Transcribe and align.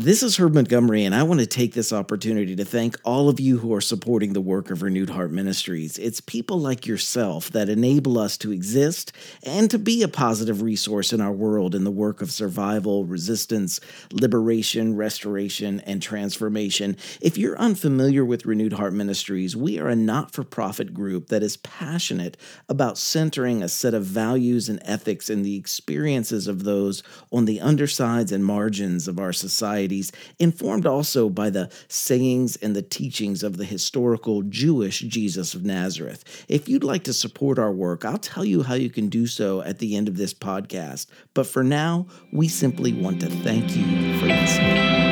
This 0.00 0.22
is 0.22 0.36
Herb 0.36 0.54
Montgomery, 0.54 1.04
and 1.04 1.12
I 1.12 1.24
want 1.24 1.40
to 1.40 1.46
take 1.46 1.74
this 1.74 1.92
opportunity 1.92 2.54
to 2.54 2.64
thank 2.64 2.96
all 3.02 3.28
of 3.28 3.40
you 3.40 3.58
who 3.58 3.74
are 3.74 3.80
supporting 3.80 4.32
the 4.32 4.40
work 4.40 4.70
of 4.70 4.80
Renewed 4.80 5.10
Heart 5.10 5.32
Ministries. 5.32 5.98
It's 5.98 6.20
people 6.20 6.60
like 6.60 6.86
yourself 6.86 7.50
that 7.50 7.68
enable 7.68 8.16
us 8.16 8.38
to 8.38 8.52
exist 8.52 9.10
and 9.42 9.68
to 9.72 9.76
be 9.76 10.04
a 10.04 10.08
positive 10.08 10.62
resource 10.62 11.12
in 11.12 11.20
our 11.20 11.32
world 11.32 11.74
in 11.74 11.82
the 11.82 11.90
work 11.90 12.22
of 12.22 12.30
survival, 12.30 13.06
resistance, 13.06 13.80
liberation, 14.12 14.94
restoration, 14.94 15.80
and 15.80 16.00
transformation. 16.00 16.96
If 17.20 17.36
you're 17.36 17.58
unfamiliar 17.58 18.24
with 18.24 18.46
Renewed 18.46 18.74
Heart 18.74 18.92
Ministries, 18.92 19.56
we 19.56 19.80
are 19.80 19.88
a 19.88 19.96
not 19.96 20.30
for 20.30 20.44
profit 20.44 20.94
group 20.94 21.26
that 21.26 21.42
is 21.42 21.56
passionate 21.56 22.36
about 22.68 22.98
centering 22.98 23.64
a 23.64 23.68
set 23.68 23.94
of 23.94 24.04
values 24.04 24.68
and 24.68 24.78
ethics 24.84 25.28
in 25.28 25.42
the 25.42 25.56
experiences 25.56 26.46
of 26.46 26.62
those 26.62 27.02
on 27.32 27.46
the 27.46 27.60
undersides 27.60 28.30
and 28.30 28.44
margins 28.44 29.08
of 29.08 29.18
our 29.18 29.32
society 29.32 29.87
societies, 29.88 30.12
informed 30.38 30.86
also 30.86 31.28
by 31.28 31.50
the 31.50 31.70
sayings 31.88 32.56
and 32.56 32.74
the 32.74 32.82
teachings 32.82 33.42
of 33.42 33.56
the 33.56 33.64
historical 33.64 34.42
Jewish 34.42 35.00
Jesus 35.00 35.54
of 35.54 35.64
Nazareth. 35.64 36.24
If 36.48 36.68
you'd 36.68 36.84
like 36.84 37.04
to 37.04 37.12
support 37.12 37.58
our 37.58 37.72
work, 37.72 38.04
I'll 38.04 38.18
tell 38.18 38.44
you 38.44 38.62
how 38.62 38.74
you 38.74 38.90
can 38.90 39.08
do 39.08 39.26
so 39.26 39.62
at 39.62 39.78
the 39.78 39.96
end 39.96 40.08
of 40.08 40.16
this 40.16 40.34
podcast. 40.34 41.06
But 41.34 41.46
for 41.46 41.62
now, 41.62 42.06
we 42.32 42.48
simply 42.48 42.92
want 42.92 43.20
to 43.20 43.30
thank 43.42 43.76
you 43.76 44.18
for 44.18 44.26
listening. 44.26 45.07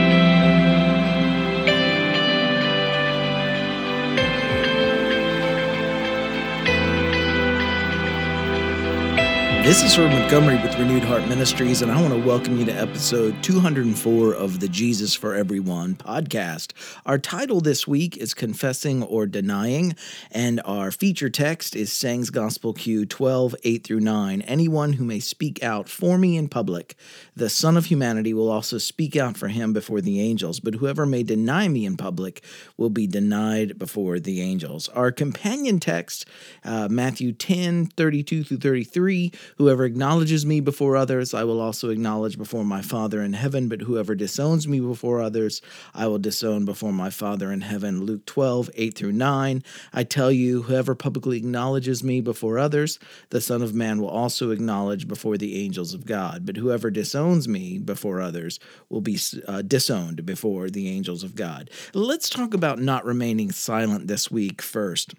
This 9.66 9.82
is 9.82 9.96
Herb 9.96 10.12
Montgomery 10.12 10.62
with 10.62 10.78
Renewed 10.78 11.02
Heart 11.02 11.26
Ministries, 11.26 11.82
and 11.82 11.90
I 11.90 12.00
want 12.00 12.14
to 12.14 12.20
welcome 12.24 12.56
you 12.56 12.64
to 12.66 12.72
episode 12.72 13.42
204 13.42 14.32
of 14.32 14.60
the 14.60 14.68
Jesus 14.68 15.12
for 15.12 15.34
Everyone 15.34 15.96
podcast. 15.96 16.72
Our 17.04 17.18
title 17.18 17.60
this 17.60 17.84
week 17.84 18.16
is 18.16 18.32
Confessing 18.32 19.02
or 19.02 19.26
Denying, 19.26 19.96
and 20.30 20.60
our 20.64 20.92
feature 20.92 21.28
text 21.28 21.74
is 21.74 21.92
Sayings 21.92 22.30
Gospel 22.30 22.74
Q 22.74 23.06
12, 23.06 23.56
8 23.64 23.82
through 23.82 23.98
9. 23.98 24.42
Anyone 24.42 24.92
who 24.92 25.04
may 25.04 25.18
speak 25.18 25.64
out 25.64 25.88
for 25.88 26.16
me 26.16 26.36
in 26.36 26.48
public, 26.48 26.94
the 27.34 27.50
Son 27.50 27.76
of 27.76 27.86
Humanity 27.86 28.32
will 28.32 28.48
also 28.48 28.78
speak 28.78 29.16
out 29.16 29.36
for 29.36 29.48
him 29.48 29.72
before 29.72 30.00
the 30.00 30.20
angels, 30.20 30.60
but 30.60 30.76
whoever 30.76 31.04
may 31.04 31.24
deny 31.24 31.66
me 31.66 31.84
in 31.84 31.96
public 31.96 32.40
will 32.76 32.88
be 32.88 33.08
denied 33.08 33.80
before 33.80 34.20
the 34.20 34.40
angels. 34.40 34.88
Our 34.90 35.10
companion 35.10 35.80
text, 35.80 36.24
uh, 36.62 36.86
Matthew 36.88 37.32
10, 37.32 37.86
32 37.86 38.44
through 38.44 38.58
33 38.58 39.32
Whoever 39.58 39.86
acknowledges 39.86 40.44
me 40.44 40.60
before 40.60 40.96
others, 40.96 41.32
I 41.32 41.44
will 41.44 41.60
also 41.62 41.88
acknowledge 41.88 42.36
before 42.36 42.64
my 42.64 42.82
Father 42.82 43.22
in 43.22 43.32
heaven. 43.32 43.68
But 43.68 43.80
whoever 43.80 44.14
disowns 44.14 44.68
me 44.68 44.80
before 44.80 45.22
others, 45.22 45.62
I 45.94 46.06
will 46.08 46.18
disown 46.18 46.66
before 46.66 46.92
my 46.92 47.08
Father 47.08 47.50
in 47.50 47.62
heaven. 47.62 48.04
Luke 48.04 48.26
12, 48.26 48.68
8 48.74 48.94
through 48.94 49.12
9. 49.12 49.62
I 49.94 50.04
tell 50.04 50.30
you, 50.30 50.62
whoever 50.62 50.94
publicly 50.94 51.38
acknowledges 51.38 52.04
me 52.04 52.20
before 52.20 52.58
others, 52.58 52.98
the 53.30 53.40
Son 53.40 53.62
of 53.62 53.74
Man 53.74 53.98
will 53.98 54.10
also 54.10 54.50
acknowledge 54.50 55.08
before 55.08 55.38
the 55.38 55.58
angels 55.64 55.94
of 55.94 56.04
God. 56.04 56.44
But 56.44 56.58
whoever 56.58 56.90
disowns 56.90 57.48
me 57.48 57.78
before 57.78 58.20
others 58.20 58.60
will 58.90 59.00
be 59.00 59.18
uh, 59.48 59.62
disowned 59.62 60.26
before 60.26 60.68
the 60.68 60.88
angels 60.90 61.22
of 61.22 61.34
God. 61.34 61.70
Let's 61.94 62.28
talk 62.28 62.52
about 62.52 62.78
not 62.78 63.06
remaining 63.06 63.52
silent 63.52 64.06
this 64.06 64.30
week 64.30 64.60
first 64.60 65.14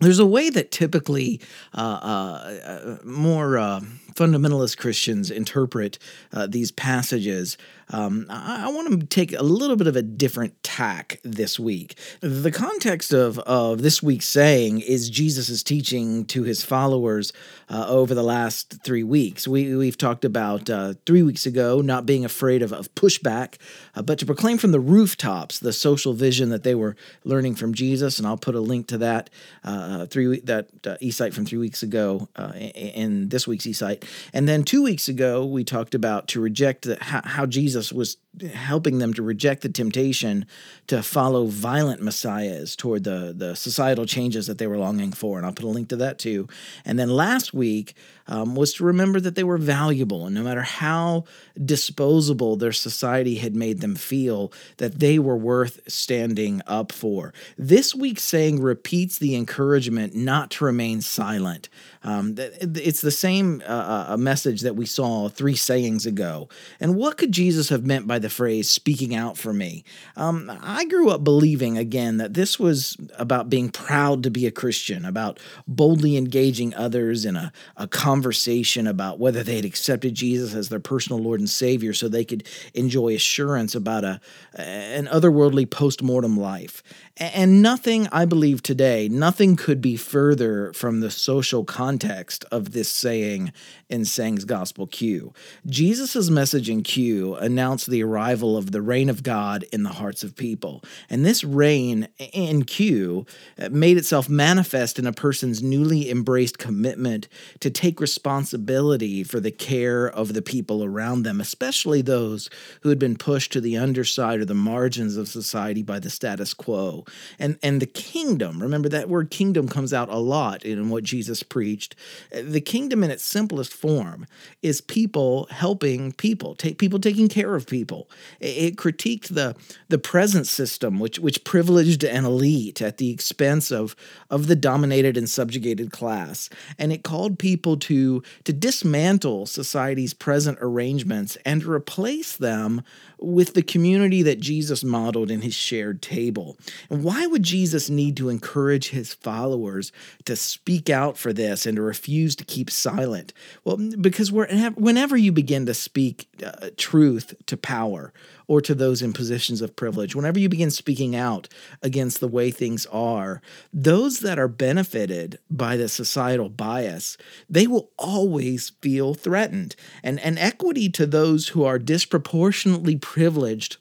there's 0.00 0.18
a 0.18 0.26
way 0.26 0.50
that 0.50 0.70
typically 0.70 1.40
uh, 1.74 1.80
uh, 1.80 2.60
uh 2.64 2.96
more 3.04 3.58
uh, 3.58 3.80
fundamentalist 4.16 4.78
Christians 4.78 5.30
interpret 5.30 5.98
uh, 6.32 6.46
these 6.46 6.70
passages 6.70 7.56
um, 7.90 8.26
I, 8.28 8.66
I 8.66 8.68
want 8.70 9.00
to 9.00 9.06
take 9.06 9.32
a 9.32 9.42
little 9.42 9.76
bit 9.76 9.86
of 9.86 9.96
a 9.96 10.02
different 10.02 10.60
tack 10.62 11.20
this 11.22 11.58
week. 11.58 11.96
The 12.20 12.50
context 12.50 13.12
of, 13.12 13.38
of 13.40 13.82
this 13.82 14.02
week's 14.02 14.26
saying 14.26 14.80
is 14.80 15.08
Jesus' 15.08 15.62
teaching 15.62 16.24
to 16.26 16.42
his 16.42 16.64
followers 16.64 17.32
uh, 17.68 17.86
over 17.88 18.14
the 18.14 18.24
last 18.24 18.82
three 18.82 19.04
weeks. 19.04 19.46
We, 19.46 19.74
we've 19.76 19.98
talked 19.98 20.24
about 20.24 20.68
uh, 20.68 20.94
three 21.04 21.22
weeks 21.22 21.46
ago 21.46 21.80
not 21.80 22.06
being 22.06 22.24
afraid 22.24 22.62
of, 22.62 22.72
of 22.72 22.92
pushback, 22.94 23.54
uh, 23.94 24.02
but 24.02 24.18
to 24.18 24.26
proclaim 24.26 24.58
from 24.58 24.72
the 24.72 24.80
rooftops 24.80 25.58
the 25.60 25.72
social 25.72 26.12
vision 26.12 26.48
that 26.48 26.64
they 26.64 26.74
were 26.74 26.96
learning 27.24 27.54
from 27.54 27.72
Jesus. 27.72 28.18
And 28.18 28.26
I'll 28.26 28.36
put 28.36 28.54
a 28.54 28.60
link 28.60 28.88
to 28.88 28.98
that 28.98 29.30
uh, 29.62 30.06
three 30.06 30.40
that 30.40 30.68
uh, 30.84 30.96
eSight 31.00 31.34
from 31.34 31.46
three 31.46 31.58
weeks 31.58 31.82
ago 31.82 32.28
in 32.74 33.28
this 33.28 33.46
week's 33.46 33.66
eSight. 33.66 34.04
And 34.32 34.48
then 34.48 34.64
two 34.64 34.82
weeks 34.82 35.08
ago, 35.08 35.44
we 35.44 35.62
talked 35.62 35.94
about 35.94 36.28
to 36.28 36.40
reject 36.40 36.82
the, 36.82 36.98
how, 37.00 37.22
how 37.24 37.46
Jesus 37.46 37.66
Jesus 37.66 37.92
was 37.92 38.16
helping 38.42 38.98
them 38.98 39.14
to 39.14 39.22
reject 39.22 39.62
the 39.62 39.68
temptation 39.68 40.46
to 40.86 41.02
follow 41.02 41.46
violent 41.46 42.02
messiahs 42.02 42.76
toward 42.76 43.04
the, 43.04 43.34
the 43.36 43.54
societal 43.54 44.06
changes 44.06 44.46
that 44.46 44.58
they 44.58 44.66
were 44.66 44.78
longing 44.78 45.12
for. 45.12 45.38
And 45.38 45.46
I'll 45.46 45.52
put 45.52 45.64
a 45.64 45.68
link 45.68 45.88
to 45.88 45.96
that 45.96 46.18
too. 46.18 46.48
And 46.84 46.98
then 46.98 47.08
last 47.08 47.54
week 47.54 47.94
um, 48.28 48.54
was 48.54 48.74
to 48.74 48.84
remember 48.84 49.20
that 49.20 49.34
they 49.34 49.44
were 49.44 49.58
valuable. 49.58 50.26
And 50.26 50.34
no 50.34 50.42
matter 50.42 50.62
how 50.62 51.24
disposable 51.64 52.56
their 52.56 52.72
society 52.72 53.36
had 53.36 53.54
made 53.54 53.80
them 53.80 53.94
feel, 53.94 54.52
that 54.78 54.98
they 54.98 55.18
were 55.18 55.36
worth 55.36 55.80
standing 55.86 56.60
up 56.66 56.92
for. 56.92 57.32
This 57.56 57.94
week's 57.94 58.24
saying 58.24 58.60
repeats 58.60 59.18
the 59.18 59.36
encouragement 59.36 60.14
not 60.14 60.50
to 60.52 60.64
remain 60.64 61.00
silent. 61.00 61.68
Um, 62.02 62.34
it's 62.38 63.00
the 63.00 63.10
same 63.10 63.62
uh, 63.66 64.06
uh 64.10 64.16
message 64.16 64.60
that 64.60 64.76
we 64.76 64.86
saw 64.86 65.28
three 65.28 65.56
sayings 65.56 66.06
ago. 66.06 66.48
And 66.80 66.96
what 66.96 67.16
could 67.16 67.32
Jesus 67.32 67.68
have 67.68 67.84
meant 67.84 68.06
by 68.06 68.18
the 68.18 68.25
phrase 68.30 68.70
speaking 68.70 69.14
out 69.14 69.36
for 69.36 69.52
me? 69.52 69.84
Um, 70.16 70.50
I 70.62 70.84
grew 70.84 71.10
up 71.10 71.24
believing, 71.24 71.78
again, 71.78 72.16
that 72.18 72.34
this 72.34 72.58
was 72.58 72.96
about 73.18 73.50
being 73.50 73.70
proud 73.70 74.22
to 74.22 74.30
be 74.30 74.46
a 74.46 74.50
Christian, 74.50 75.04
about 75.04 75.40
boldly 75.66 76.16
engaging 76.16 76.74
others 76.74 77.24
in 77.24 77.36
a, 77.36 77.52
a 77.76 77.86
conversation 77.86 78.86
about 78.86 79.18
whether 79.18 79.42
they 79.42 79.56
had 79.56 79.64
accepted 79.64 80.14
Jesus 80.14 80.54
as 80.54 80.68
their 80.68 80.80
personal 80.80 81.22
Lord 81.22 81.40
and 81.40 81.50
Savior 81.50 81.92
so 81.92 82.08
they 82.08 82.24
could 82.24 82.46
enjoy 82.74 83.14
assurance 83.14 83.74
about 83.74 84.04
a, 84.04 84.20
an 84.54 85.06
otherworldly 85.06 85.68
post 85.70 86.02
mortem 86.02 86.38
life. 86.38 86.82
And 87.18 87.62
nothing, 87.62 88.08
I 88.12 88.26
believe 88.26 88.62
today, 88.62 89.08
nothing 89.08 89.56
could 89.56 89.80
be 89.80 89.96
further 89.96 90.70
from 90.74 91.00
the 91.00 91.10
social 91.10 91.64
context 91.64 92.44
of 92.52 92.72
this 92.72 92.90
saying 92.90 93.54
in 93.88 94.04
Sayings 94.04 94.44
Gospel 94.44 94.86
Q. 94.86 95.32
Jesus' 95.64 96.28
message 96.28 96.68
in 96.68 96.82
Q 96.82 97.34
announced 97.36 97.88
the 97.88 98.02
arrival 98.02 98.58
of 98.58 98.70
the 98.70 98.82
reign 98.82 99.08
of 99.08 99.22
God 99.22 99.64
in 99.72 99.82
the 99.82 99.94
hearts 99.94 100.24
of 100.24 100.36
people. 100.36 100.84
And 101.08 101.24
this 101.24 101.42
reign 101.42 102.08
in 102.18 102.64
Q 102.64 103.24
uh, 103.58 103.70
made 103.70 103.96
itself 103.96 104.28
manifest 104.28 104.98
in 104.98 105.06
a 105.06 105.12
person's 105.12 105.62
newly 105.62 106.10
embraced 106.10 106.58
commitment 106.58 107.28
to 107.60 107.70
take 107.70 107.98
responsibility 107.98 109.24
for 109.24 109.40
the 109.40 109.50
care 109.50 110.06
of 110.06 110.34
the 110.34 110.42
people 110.42 110.84
around 110.84 111.22
them, 111.22 111.40
especially 111.40 112.02
those 112.02 112.50
who 112.82 112.90
had 112.90 112.98
been 112.98 113.16
pushed 113.16 113.52
to 113.52 113.60
the 113.62 113.78
underside 113.78 114.40
or 114.40 114.44
the 114.44 114.52
margins 114.52 115.16
of 115.16 115.28
society 115.28 115.82
by 115.82 115.98
the 115.98 116.10
status 116.10 116.52
quo. 116.52 117.05
And 117.38 117.58
and 117.62 117.80
the 117.80 117.86
kingdom, 117.86 118.62
remember 118.62 118.88
that 118.88 119.08
word 119.08 119.30
kingdom 119.30 119.68
comes 119.68 119.92
out 119.92 120.08
a 120.08 120.16
lot 120.16 120.64
in 120.64 120.88
what 120.88 121.04
Jesus 121.04 121.42
preached. 121.42 121.94
The 122.32 122.60
kingdom 122.60 123.02
in 123.02 123.10
its 123.10 123.24
simplest 123.24 123.72
form 123.72 124.26
is 124.62 124.80
people 124.80 125.46
helping 125.50 126.12
people, 126.12 126.54
take 126.54 126.78
people 126.78 126.98
taking 126.98 127.28
care 127.28 127.54
of 127.54 127.66
people. 127.66 128.08
It 128.40 128.76
critiqued 128.76 129.34
the 129.34 129.56
the 129.88 129.98
present 129.98 130.46
system 130.46 130.98
which 130.98 131.18
which 131.18 131.44
privileged 131.44 132.04
an 132.04 132.24
elite 132.24 132.82
at 132.82 132.98
the 132.98 133.10
expense 133.10 133.70
of 133.70 133.96
of 134.30 134.46
the 134.46 134.56
dominated 134.56 135.16
and 135.16 135.28
subjugated 135.28 135.92
class. 135.92 136.48
And 136.78 136.92
it 136.92 137.02
called 137.02 137.38
people 137.38 137.76
to 137.78 138.22
to 138.44 138.52
dismantle 138.52 139.46
society's 139.46 140.14
present 140.14 140.58
arrangements 140.60 141.36
and 141.44 141.64
replace 141.64 142.36
them 142.36 142.82
with 143.18 143.54
the 143.54 143.62
community 143.62 144.22
that 144.22 144.40
Jesus 144.40 144.84
modeled 144.84 145.30
in 145.30 145.40
his 145.42 145.54
shared 145.54 146.02
table. 146.02 146.56
And 146.90 147.02
why 147.02 147.26
would 147.26 147.42
Jesus 147.42 147.88
need 147.88 148.16
to 148.18 148.28
encourage 148.28 148.90
his 148.90 149.14
followers 149.14 149.92
to 150.24 150.36
speak 150.36 150.90
out 150.90 151.16
for 151.16 151.32
this 151.32 151.66
and 151.66 151.76
to 151.76 151.82
refuse 151.82 152.36
to 152.36 152.44
keep 152.44 152.70
silent? 152.70 153.32
Well, 153.64 153.78
because 154.00 154.30
whenever 154.30 155.16
you 155.16 155.32
begin 155.32 155.66
to 155.66 155.74
speak 155.74 156.28
uh, 156.44 156.70
truth 156.76 157.34
to 157.46 157.56
power, 157.56 158.12
or 158.48 158.60
to 158.60 158.74
those 158.74 159.02
in 159.02 159.12
positions 159.12 159.60
of 159.60 159.76
privilege. 159.76 160.14
Whenever 160.14 160.38
you 160.38 160.48
begin 160.48 160.70
speaking 160.70 161.16
out 161.16 161.48
against 161.82 162.20
the 162.20 162.28
way 162.28 162.50
things 162.50 162.86
are, 162.86 163.42
those 163.72 164.20
that 164.20 164.38
are 164.38 164.48
benefited 164.48 165.38
by 165.50 165.76
the 165.76 165.88
societal 165.88 166.48
bias, 166.48 167.16
they 167.48 167.66
will 167.66 167.90
always 167.98 168.70
feel 168.80 169.14
threatened. 169.14 169.74
And, 170.02 170.20
and 170.20 170.38
equity 170.38 170.88
to 170.90 171.06
those 171.06 171.48
who 171.48 171.64
are 171.64 171.78
disproportionately 171.78 172.96
privileged 172.96 173.78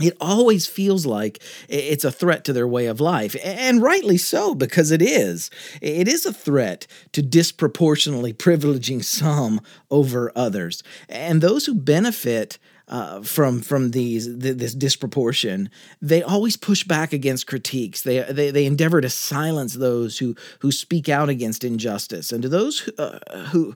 it 0.00 0.16
always 0.20 0.66
feels 0.66 1.06
like 1.06 1.40
it's 1.68 2.04
a 2.04 2.10
threat 2.10 2.44
to 2.44 2.52
their 2.52 2.66
way 2.66 2.86
of 2.86 3.00
life. 3.00 3.36
And 3.44 3.80
rightly 3.80 4.16
so, 4.16 4.52
because 4.52 4.90
it 4.90 5.00
is. 5.00 5.50
It 5.80 6.08
is 6.08 6.26
a 6.26 6.32
threat 6.32 6.88
to 7.12 7.22
disproportionately 7.22 8.32
privileging 8.32 9.04
some 9.04 9.60
over 9.92 10.32
others. 10.34 10.82
And 11.08 11.40
those 11.40 11.66
who 11.66 11.76
benefit 11.76 12.58
uh, 12.88 13.22
from 13.22 13.60
from 13.60 13.92
these 13.92 14.26
th- 14.26 14.56
this 14.58 14.74
disproportion, 14.74 15.70
they 16.02 16.22
always 16.22 16.56
push 16.56 16.84
back 16.84 17.12
against 17.12 17.46
critiques. 17.46 18.02
They, 18.02 18.20
they 18.20 18.50
they 18.50 18.66
endeavor 18.66 19.00
to 19.00 19.08
silence 19.08 19.74
those 19.74 20.18
who 20.18 20.34
who 20.60 20.70
speak 20.70 21.08
out 21.08 21.28
against 21.28 21.64
injustice, 21.64 22.30
and 22.30 22.42
to 22.42 22.48
those 22.48 22.80
who, 22.80 22.92
uh, 22.98 23.18
who 23.46 23.74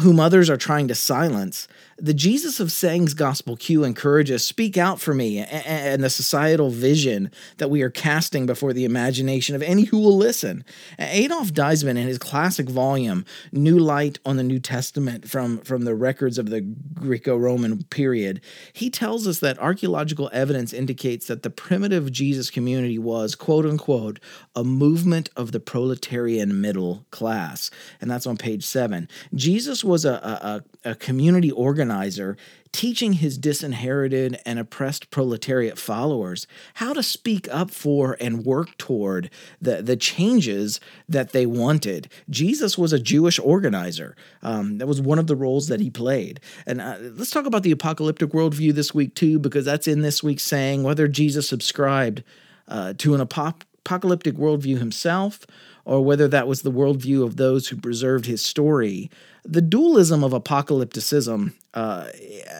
whom 0.00 0.18
others 0.18 0.48
are 0.48 0.56
trying 0.56 0.88
to 0.88 0.94
silence, 0.94 1.68
the 1.98 2.14
Jesus 2.14 2.60
of 2.60 2.72
Sayings 2.72 3.14
Gospel 3.14 3.56
Q 3.56 3.84
encourages 3.84 4.44
speak 4.44 4.78
out 4.78 5.00
for 5.00 5.14
me 5.14 5.38
and 5.38 6.02
the 6.02 6.10
societal 6.10 6.70
vision 6.70 7.30
that 7.58 7.70
we 7.70 7.82
are 7.82 7.90
casting 7.90 8.46
before 8.46 8.72
the 8.72 8.84
imagination 8.84 9.54
of 9.54 9.62
any 9.62 9.84
who 9.84 9.98
will 9.98 10.16
listen. 10.16 10.64
Adolf 10.98 11.52
Deissmann, 11.52 11.98
in 11.98 12.06
his 12.06 12.18
classic 12.18 12.68
volume, 12.68 13.24
New 13.52 13.78
Light 13.78 14.18
on 14.24 14.36
the 14.36 14.42
New 14.42 14.58
Testament 14.58 15.28
from, 15.28 15.58
from 15.58 15.84
the 15.84 15.94
records 15.94 16.38
of 16.38 16.48
the 16.50 16.62
Greco 16.62 17.36
Roman 17.36 17.84
period, 18.30 18.44
he 18.72 18.90
tells 18.90 19.26
us 19.26 19.40
that 19.40 19.58
archaeological 19.58 20.30
evidence 20.32 20.72
indicates 20.72 21.26
that 21.26 21.42
the 21.42 21.50
primitive 21.50 22.10
Jesus 22.12 22.50
community 22.50 22.98
was, 22.98 23.34
quote 23.34 23.66
unquote, 23.66 24.20
a 24.54 24.64
movement 24.64 25.28
of 25.36 25.52
the 25.52 25.60
proletarian 25.60 26.60
middle 26.60 27.04
class. 27.10 27.70
And 28.00 28.10
that's 28.10 28.26
on 28.26 28.36
page 28.36 28.64
seven. 28.64 29.08
Jesus 29.34 29.84
was 29.84 30.04
a, 30.04 30.62
a, 30.84 30.90
a 30.90 30.94
community 30.94 31.50
organizer 31.50 32.36
teaching 32.72 33.14
his 33.14 33.36
disinherited 33.36 34.40
and 34.46 34.58
oppressed 34.58 35.10
proletariat 35.10 35.78
followers 35.78 36.46
how 36.74 36.92
to 36.92 37.02
speak 37.02 37.48
up 37.50 37.70
for 37.70 38.16
and 38.20 38.44
work 38.44 38.76
toward 38.78 39.28
the, 39.60 39.82
the 39.82 39.96
changes 39.96 40.80
that 41.08 41.32
they 41.32 41.46
wanted. 41.46 42.08
Jesus 42.28 42.78
was 42.78 42.92
a 42.92 43.00
Jewish 43.00 43.38
organizer. 43.38 44.16
Um, 44.42 44.78
that 44.78 44.86
was 44.86 45.00
one 45.00 45.18
of 45.18 45.26
the 45.26 45.36
roles 45.36 45.66
that 45.68 45.80
he 45.80 45.90
played. 45.90 46.40
And 46.66 46.80
uh, 46.80 46.96
let's 47.00 47.30
talk 47.30 47.46
about 47.46 47.64
the 47.64 47.72
apocalyptic 47.72 48.30
worldview 48.30 48.72
this 48.72 48.94
week, 48.94 49.14
too, 49.14 49.38
because 49.38 49.64
that's 49.64 49.88
in 49.88 50.02
this 50.02 50.22
week's 50.22 50.44
saying 50.44 50.82
whether 50.82 51.08
Jesus 51.08 51.48
subscribed 51.48 52.22
uh, 52.68 52.94
to 52.98 53.14
an 53.14 53.20
apocalyptic 53.20 54.36
worldview 54.36 54.78
himself 54.78 55.44
or 55.90 56.04
whether 56.04 56.28
that 56.28 56.46
was 56.46 56.62
the 56.62 56.70
worldview 56.70 57.24
of 57.24 57.36
those 57.36 57.66
who 57.66 57.76
preserved 57.76 58.24
his 58.24 58.40
story 58.40 59.10
the 59.44 59.62
dualism 59.62 60.22
of 60.22 60.32
apocalypticism 60.32 61.54
uh, 61.72 62.08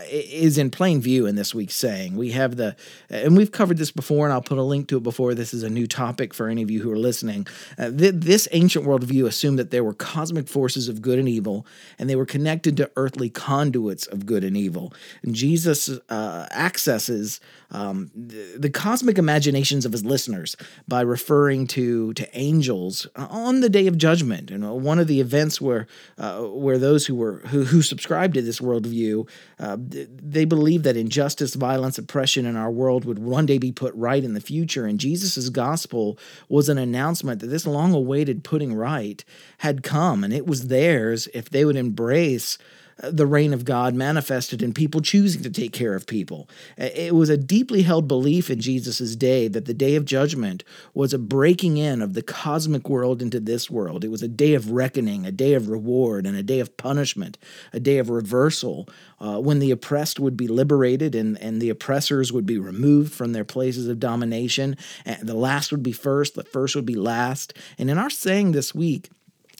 is 0.08 0.56
in 0.56 0.70
plain 0.70 1.00
view 1.00 1.26
in 1.26 1.34
this 1.34 1.52
week's 1.52 1.74
saying. 1.74 2.14
We 2.16 2.30
have 2.30 2.56
the, 2.56 2.76
and 3.08 3.36
we've 3.36 3.50
covered 3.50 3.76
this 3.76 3.90
before, 3.90 4.24
and 4.24 4.32
I'll 4.32 4.40
put 4.40 4.56
a 4.56 4.62
link 4.62 4.86
to 4.88 4.98
it 4.98 5.02
before. 5.02 5.34
This 5.34 5.52
is 5.52 5.64
a 5.64 5.68
new 5.68 5.88
topic 5.88 6.32
for 6.32 6.48
any 6.48 6.62
of 6.62 6.70
you 6.70 6.80
who 6.80 6.90
are 6.90 6.98
listening. 6.98 7.46
Uh, 7.76 7.90
th- 7.90 8.14
this 8.16 8.48
ancient 8.52 8.86
worldview 8.86 9.26
assumed 9.26 9.58
that 9.58 9.72
there 9.72 9.82
were 9.82 9.94
cosmic 9.94 10.48
forces 10.48 10.88
of 10.88 11.02
good 11.02 11.18
and 11.18 11.28
evil, 11.28 11.66
and 11.98 12.08
they 12.08 12.16
were 12.16 12.26
connected 12.26 12.76
to 12.76 12.90
earthly 12.96 13.28
conduits 13.28 14.06
of 14.06 14.26
good 14.26 14.44
and 14.44 14.56
evil. 14.56 14.92
And 15.22 15.34
Jesus 15.34 15.88
uh, 16.08 16.46
accesses 16.52 17.40
um, 17.72 18.10
the, 18.14 18.56
the, 18.58 18.70
cosmic 18.70 19.18
imaginations 19.18 19.84
of 19.84 19.92
his 19.92 20.04
listeners 20.04 20.56
by 20.88 21.02
referring 21.02 21.66
to 21.68 22.12
to 22.14 22.28
angels 22.36 23.06
on 23.28 23.60
the 23.60 23.68
day 23.68 23.86
of 23.86 23.98
judgment. 23.98 24.50
And 24.50 24.68
one 24.82 24.98
of 24.98 25.06
the 25.06 25.20
events 25.20 25.60
where 25.60 25.86
uh, 26.18 26.40
where 26.42 26.78
those 26.78 27.06
who 27.06 27.14
were 27.14 27.38
who, 27.48 27.64
who 27.64 27.82
subscribed 27.82 28.34
to 28.34 28.42
this 28.42 28.60
worldview 28.60 29.28
uh, 29.58 29.76
they 29.78 30.44
believed 30.44 30.84
that 30.84 30.96
injustice, 30.96 31.54
violence, 31.54 31.98
oppression 31.98 32.46
in 32.46 32.56
our 32.56 32.70
world 32.70 33.04
would 33.04 33.18
one 33.18 33.46
day 33.46 33.58
be 33.58 33.72
put 33.72 33.94
right 33.94 34.22
in 34.22 34.34
the 34.34 34.40
future. 34.40 34.86
And 34.86 34.98
Jesus' 34.98 35.48
gospel 35.48 36.18
was 36.48 36.68
an 36.68 36.78
announcement 36.78 37.40
that 37.40 37.48
this 37.48 37.66
long 37.66 37.92
awaited 37.92 38.44
putting 38.44 38.74
right 38.74 39.24
had 39.58 39.82
come, 39.82 40.24
and 40.24 40.32
it 40.32 40.46
was 40.46 40.68
theirs 40.68 41.28
if 41.34 41.50
they 41.50 41.64
would 41.64 41.76
embrace 41.76 42.58
the 43.02 43.26
reign 43.26 43.52
of 43.52 43.64
God 43.64 43.94
manifested 43.94 44.62
in 44.62 44.72
people 44.72 45.00
choosing 45.00 45.42
to 45.42 45.50
take 45.50 45.72
care 45.72 45.94
of 45.94 46.06
people. 46.06 46.48
It 46.76 47.14
was 47.14 47.30
a 47.30 47.36
deeply 47.36 47.82
held 47.82 48.06
belief 48.06 48.50
in 48.50 48.60
Jesus' 48.60 49.16
day 49.16 49.48
that 49.48 49.64
the 49.64 49.74
day 49.74 49.96
of 49.96 50.04
judgment 50.04 50.64
was 50.92 51.14
a 51.14 51.18
breaking 51.18 51.78
in 51.78 52.02
of 52.02 52.14
the 52.14 52.22
cosmic 52.22 52.88
world 52.88 53.22
into 53.22 53.40
this 53.40 53.70
world. 53.70 54.04
It 54.04 54.10
was 54.10 54.22
a 54.22 54.28
day 54.28 54.54
of 54.54 54.70
reckoning, 54.70 55.24
a 55.24 55.32
day 55.32 55.54
of 55.54 55.68
reward, 55.68 56.26
and 56.26 56.36
a 56.36 56.42
day 56.42 56.60
of 56.60 56.76
punishment, 56.76 57.38
a 57.72 57.80
day 57.80 57.98
of 57.98 58.10
reversal, 58.10 58.88
uh, 59.20 59.38
when 59.38 59.58
the 59.58 59.70
oppressed 59.70 60.20
would 60.20 60.36
be 60.36 60.48
liberated 60.48 61.14
and, 61.14 61.38
and 61.40 61.60
the 61.60 61.70
oppressors 61.70 62.32
would 62.32 62.46
be 62.46 62.58
removed 62.58 63.12
from 63.12 63.32
their 63.32 63.44
places 63.44 63.88
of 63.88 64.00
domination. 64.00 64.76
And 65.04 65.28
the 65.28 65.34
last 65.34 65.70
would 65.70 65.82
be 65.82 65.92
first, 65.92 66.34
the 66.34 66.44
first 66.44 66.76
would 66.76 66.86
be 66.86 66.94
last. 66.94 67.54
And 67.78 67.90
in 67.90 67.98
our 67.98 68.10
saying 68.10 68.52
this 68.52 68.74
week, 68.74 69.10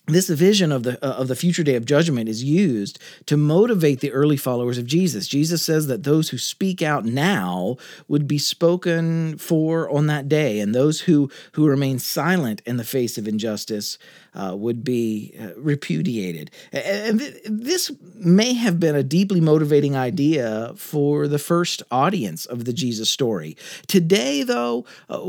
this 0.07 0.29
vision 0.29 0.73
of 0.73 0.83
the 0.83 1.05
uh, 1.05 1.13
of 1.21 1.29
the 1.29 1.37
future 1.37 1.63
day 1.63 1.77
of 1.77 1.85
judgment 1.85 2.29
is 2.29 2.43
used 2.43 2.99
to 3.27 3.37
motivate 3.37 4.01
the 4.01 4.13
early 4.13 4.37
followers 4.37 4.79
of 4.79 4.87
Jesus. 4.87 5.29
Jesus 5.29 5.63
says 5.63 5.87
that 5.87 6.05
those 6.05 6.31
who 6.31 6.39
speak 6.39 6.83
out 6.83 7.05
now 7.05 7.77
would 8.09 8.27
be 8.27 8.39
spoken 8.39 9.39
for 9.39 9.89
on 9.91 10.07
that 10.07 10.29
day, 10.29 10.61
and 10.61 10.75
those 10.75 11.03
who 11.03 11.31
who 11.53 11.67
remain 11.67 11.99
silent 11.99 12.63
in 12.67 12.77
the 12.77 12.85
face 12.85 13.19
of 13.19 13.29
injustice 13.29 13.99
uh, 14.35 14.55
would 14.57 14.85
be 14.85 15.35
uh, 15.41 15.51
repudiated. 15.57 16.51
And 16.73 17.21
th- 17.21 17.37
this 17.45 17.91
may 18.15 18.53
have 18.55 18.79
been 18.79 18.95
a 18.95 19.03
deeply 19.03 19.41
motivating 19.41 19.97
idea 19.97 20.73
for 20.77 21.27
the 21.27 21.39
first 21.39 21.83
audience 21.91 22.47
of 22.47 22.65
the 22.65 22.73
Jesus 22.73 23.11
story. 23.11 23.57
Today, 23.87 24.43
though, 24.43 24.85
uh, 25.09 25.21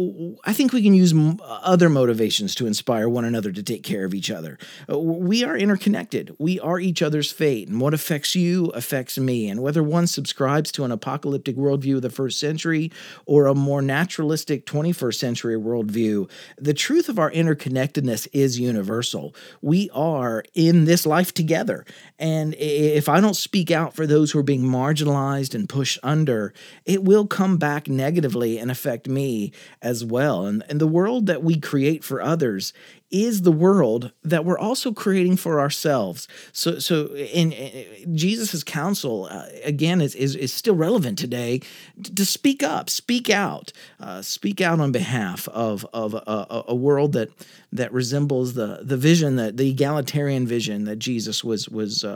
I 0.46 0.54
think 0.54 0.74
we 0.74 0.84
can 0.84 0.94
use 0.94 1.14
m- 1.14 1.40
other 1.44 1.90
motivations 1.90 2.54
to 2.56 2.68
inspire 2.68 3.10
one 3.10 3.26
another 3.26 3.52
to 3.52 3.64
take 3.64 3.84
care 3.84 4.06
of 4.06 4.14
each 4.14 4.30
other. 4.30 4.58
Uh, 4.92 4.98
we 5.00 5.44
are 5.44 5.58
interconnected. 5.58 6.36
We 6.40 6.60
are 6.60 6.80
each 6.80 7.02
other's 7.02 7.32
fate, 7.32 7.68
and 7.68 7.80
what 7.80 7.94
affects 7.94 8.36
you 8.36 8.68
affects 8.68 9.18
me. 9.18 9.50
And 9.50 9.62
whether 9.62 9.84
one 9.84 10.08
subscribes 10.08 10.72
to 10.74 10.84
an 10.84 10.92
apocalyptic 10.92 11.56
worldview 11.56 11.98
of 11.98 12.02
the 12.02 12.10
first 12.10 12.40
century 12.40 12.92
or 13.26 13.48
a 13.48 13.56
more 13.56 13.82
naturalistic 13.82 14.66
21st 14.66 15.16
century 15.16 15.56
worldview, 15.56 16.30
the 16.58 16.74
truth 16.74 17.10
of 17.10 17.20
our 17.20 17.32
interconnectedness 17.32 18.28
is 18.34 18.60
universal. 18.60 19.36
We 19.62 19.90
are 19.94 20.44
in 20.54 20.86
this 20.86 21.06
life 21.06 21.34
together. 21.34 21.86
And 22.20 22.56
if 22.56 23.10
I 23.10 23.20
don't 23.20 23.36
speak 23.36 23.72
out 23.72 23.96
for 23.96 24.06
those 24.06 24.32
who 24.32 24.40
are 24.40 24.44
being 24.44 24.64
marginalized 24.64 25.56
and 25.56 25.68
pushed 25.68 26.00
under, 26.04 26.54
it 26.86 27.04
will 27.04 27.28
come 27.28 27.58
back 27.58 27.88
negatively 27.88 28.58
and 28.58 28.70
affect 28.72 29.08
me 29.08 29.52
as 29.82 30.04
well. 30.04 30.46
And, 30.46 30.64
and 30.70 30.80
the 30.80 30.88
world 30.88 31.26
that 31.28 31.44
we 31.44 31.60
create 31.60 32.04
for 32.04 32.22
others 32.22 32.74
is 33.12 33.42
the 33.42 33.52
world 33.52 34.12
that 34.24 34.46
we're 34.46 34.58
also 34.58 34.92
creating 34.92 35.38
for 35.38 35.60
ourselves. 35.60 36.28
So, 36.54 36.80
so 36.80 37.08
in, 37.16 37.52
in 37.52 38.16
Jesus's 38.16 38.64
counsel 38.64 39.28
uh, 39.30 39.46
again 39.64 40.02
is, 40.02 40.16
is 40.16 40.36
is 40.36 40.54
still 40.54 40.76
relevant 40.76 41.18
today 41.18 41.62
to, 42.16 42.26
speak 42.26 42.64
up, 42.64 42.90
speak 42.90 43.30
out, 43.30 43.72
uh, 44.00 44.22
speak 44.22 44.62
out 44.62 44.80
on 44.80 44.92
behalf 44.92 45.48
of 45.50 45.86
of 45.94 46.14
a, 46.14 46.64
a, 46.68 46.76
world 46.76 47.14
that 47.14 47.30
that 47.74 47.92
resembles 47.94 48.54
the 48.54 48.80
the 48.82 48.98
vision 48.98 49.38
that 49.38 49.58
the 49.58 49.70
egalitarian 49.70 50.46
vision 50.46 50.86
that 50.86 50.98
Jesus 50.98 51.44
was 51.44 51.70
was 51.70 52.04
uh, 52.04 52.10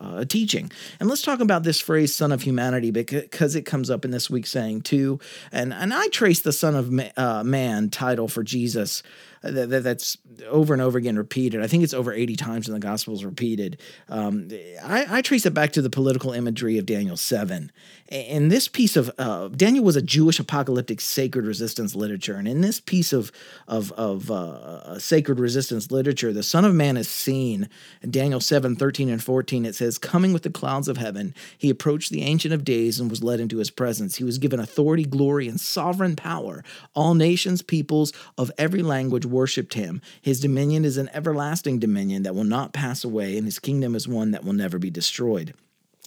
uh, 0.00 0.04
uh, 0.04 0.24
teaching. 0.24 0.70
And 1.00 1.08
let's 1.08 1.22
talk 1.22 1.40
about 1.40 1.64
this 1.64 1.80
phrase 1.80 2.14
"Son 2.14 2.32
of 2.32 2.42
Humanity" 2.42 2.90
because 2.90 3.56
it 3.56 3.62
comes 3.62 3.90
up 3.90 4.04
in 4.04 4.10
this 4.10 4.30
week's 4.30 4.50
saying 4.50 4.82
too. 4.82 5.18
And 5.50 5.72
and 5.72 5.92
I 5.92 6.08
trace 6.08 6.40
the 6.40 6.52
Son 6.52 6.74
of 6.74 6.92
uh, 7.16 7.44
Man 7.44 7.90
title 7.90 8.28
for 8.28 8.42
Jesus 8.42 9.02
that, 9.42 9.70
that, 9.70 9.82
that's 9.82 10.16
over 10.48 10.72
and 10.72 10.80
over 10.80 10.98
again 10.98 11.16
repeated. 11.16 11.62
I 11.62 11.66
think 11.66 11.82
it's 11.82 11.94
over 11.94 12.12
80 12.12 12.36
times 12.36 12.68
in 12.68 12.74
the 12.74 12.80
Gospels 12.80 13.24
repeated. 13.24 13.80
Um, 14.08 14.48
I, 14.82 15.18
I, 15.18 15.22
trace 15.22 15.44
it 15.46 15.54
back 15.54 15.72
to 15.72 15.82
the 15.82 15.90
political 15.90 16.32
imagery 16.32 16.78
of 16.78 16.86
Daniel 16.86 17.16
7. 17.16 17.72
And 18.08 18.50
this 18.50 18.68
piece 18.68 18.96
of 18.96 19.10
uh, 19.18 19.48
Daniel 19.48 19.84
was 19.84 19.96
a 19.96 20.02
Jewish 20.02 20.38
apocalyptic 20.38 21.00
sacred 21.00 21.46
resistance 21.46 21.94
literature. 21.94 22.36
And 22.36 22.46
in 22.46 22.60
this 22.60 22.78
piece 22.80 23.12
of, 23.12 23.32
of, 23.66 23.90
of 23.92 24.30
uh, 24.30 24.91
Uh, 24.92 24.98
sacred 24.98 25.40
resistance 25.40 25.90
literature, 25.90 26.34
the 26.34 26.42
Son 26.42 26.66
of 26.66 26.74
Man 26.74 26.98
is 26.98 27.08
seen 27.08 27.66
in 28.02 28.10
Daniel 28.10 28.40
7 28.40 28.76
13 28.76 29.08
and 29.08 29.24
14. 29.24 29.64
It 29.64 29.74
says, 29.74 29.96
Coming 29.96 30.34
with 30.34 30.42
the 30.42 30.50
clouds 30.50 30.86
of 30.86 30.98
heaven, 30.98 31.34
he 31.56 31.70
approached 31.70 32.10
the 32.10 32.20
Ancient 32.22 32.52
of 32.52 32.62
Days 32.62 33.00
and 33.00 33.08
was 33.08 33.24
led 33.24 33.40
into 33.40 33.56
his 33.56 33.70
presence. 33.70 34.16
He 34.16 34.24
was 34.24 34.36
given 34.36 34.60
authority, 34.60 35.04
glory, 35.04 35.48
and 35.48 35.58
sovereign 35.58 36.14
power. 36.14 36.62
All 36.94 37.14
nations, 37.14 37.62
peoples 37.62 38.12
of 38.36 38.52
every 38.58 38.82
language 38.82 39.24
worshiped 39.24 39.72
him. 39.72 40.02
His 40.20 40.40
dominion 40.40 40.84
is 40.84 40.98
an 40.98 41.08
everlasting 41.14 41.78
dominion 41.78 42.22
that 42.24 42.34
will 42.34 42.44
not 42.44 42.74
pass 42.74 43.02
away, 43.02 43.38
and 43.38 43.46
his 43.46 43.58
kingdom 43.58 43.94
is 43.94 44.06
one 44.06 44.32
that 44.32 44.44
will 44.44 44.52
never 44.52 44.78
be 44.78 44.90
destroyed. 44.90 45.54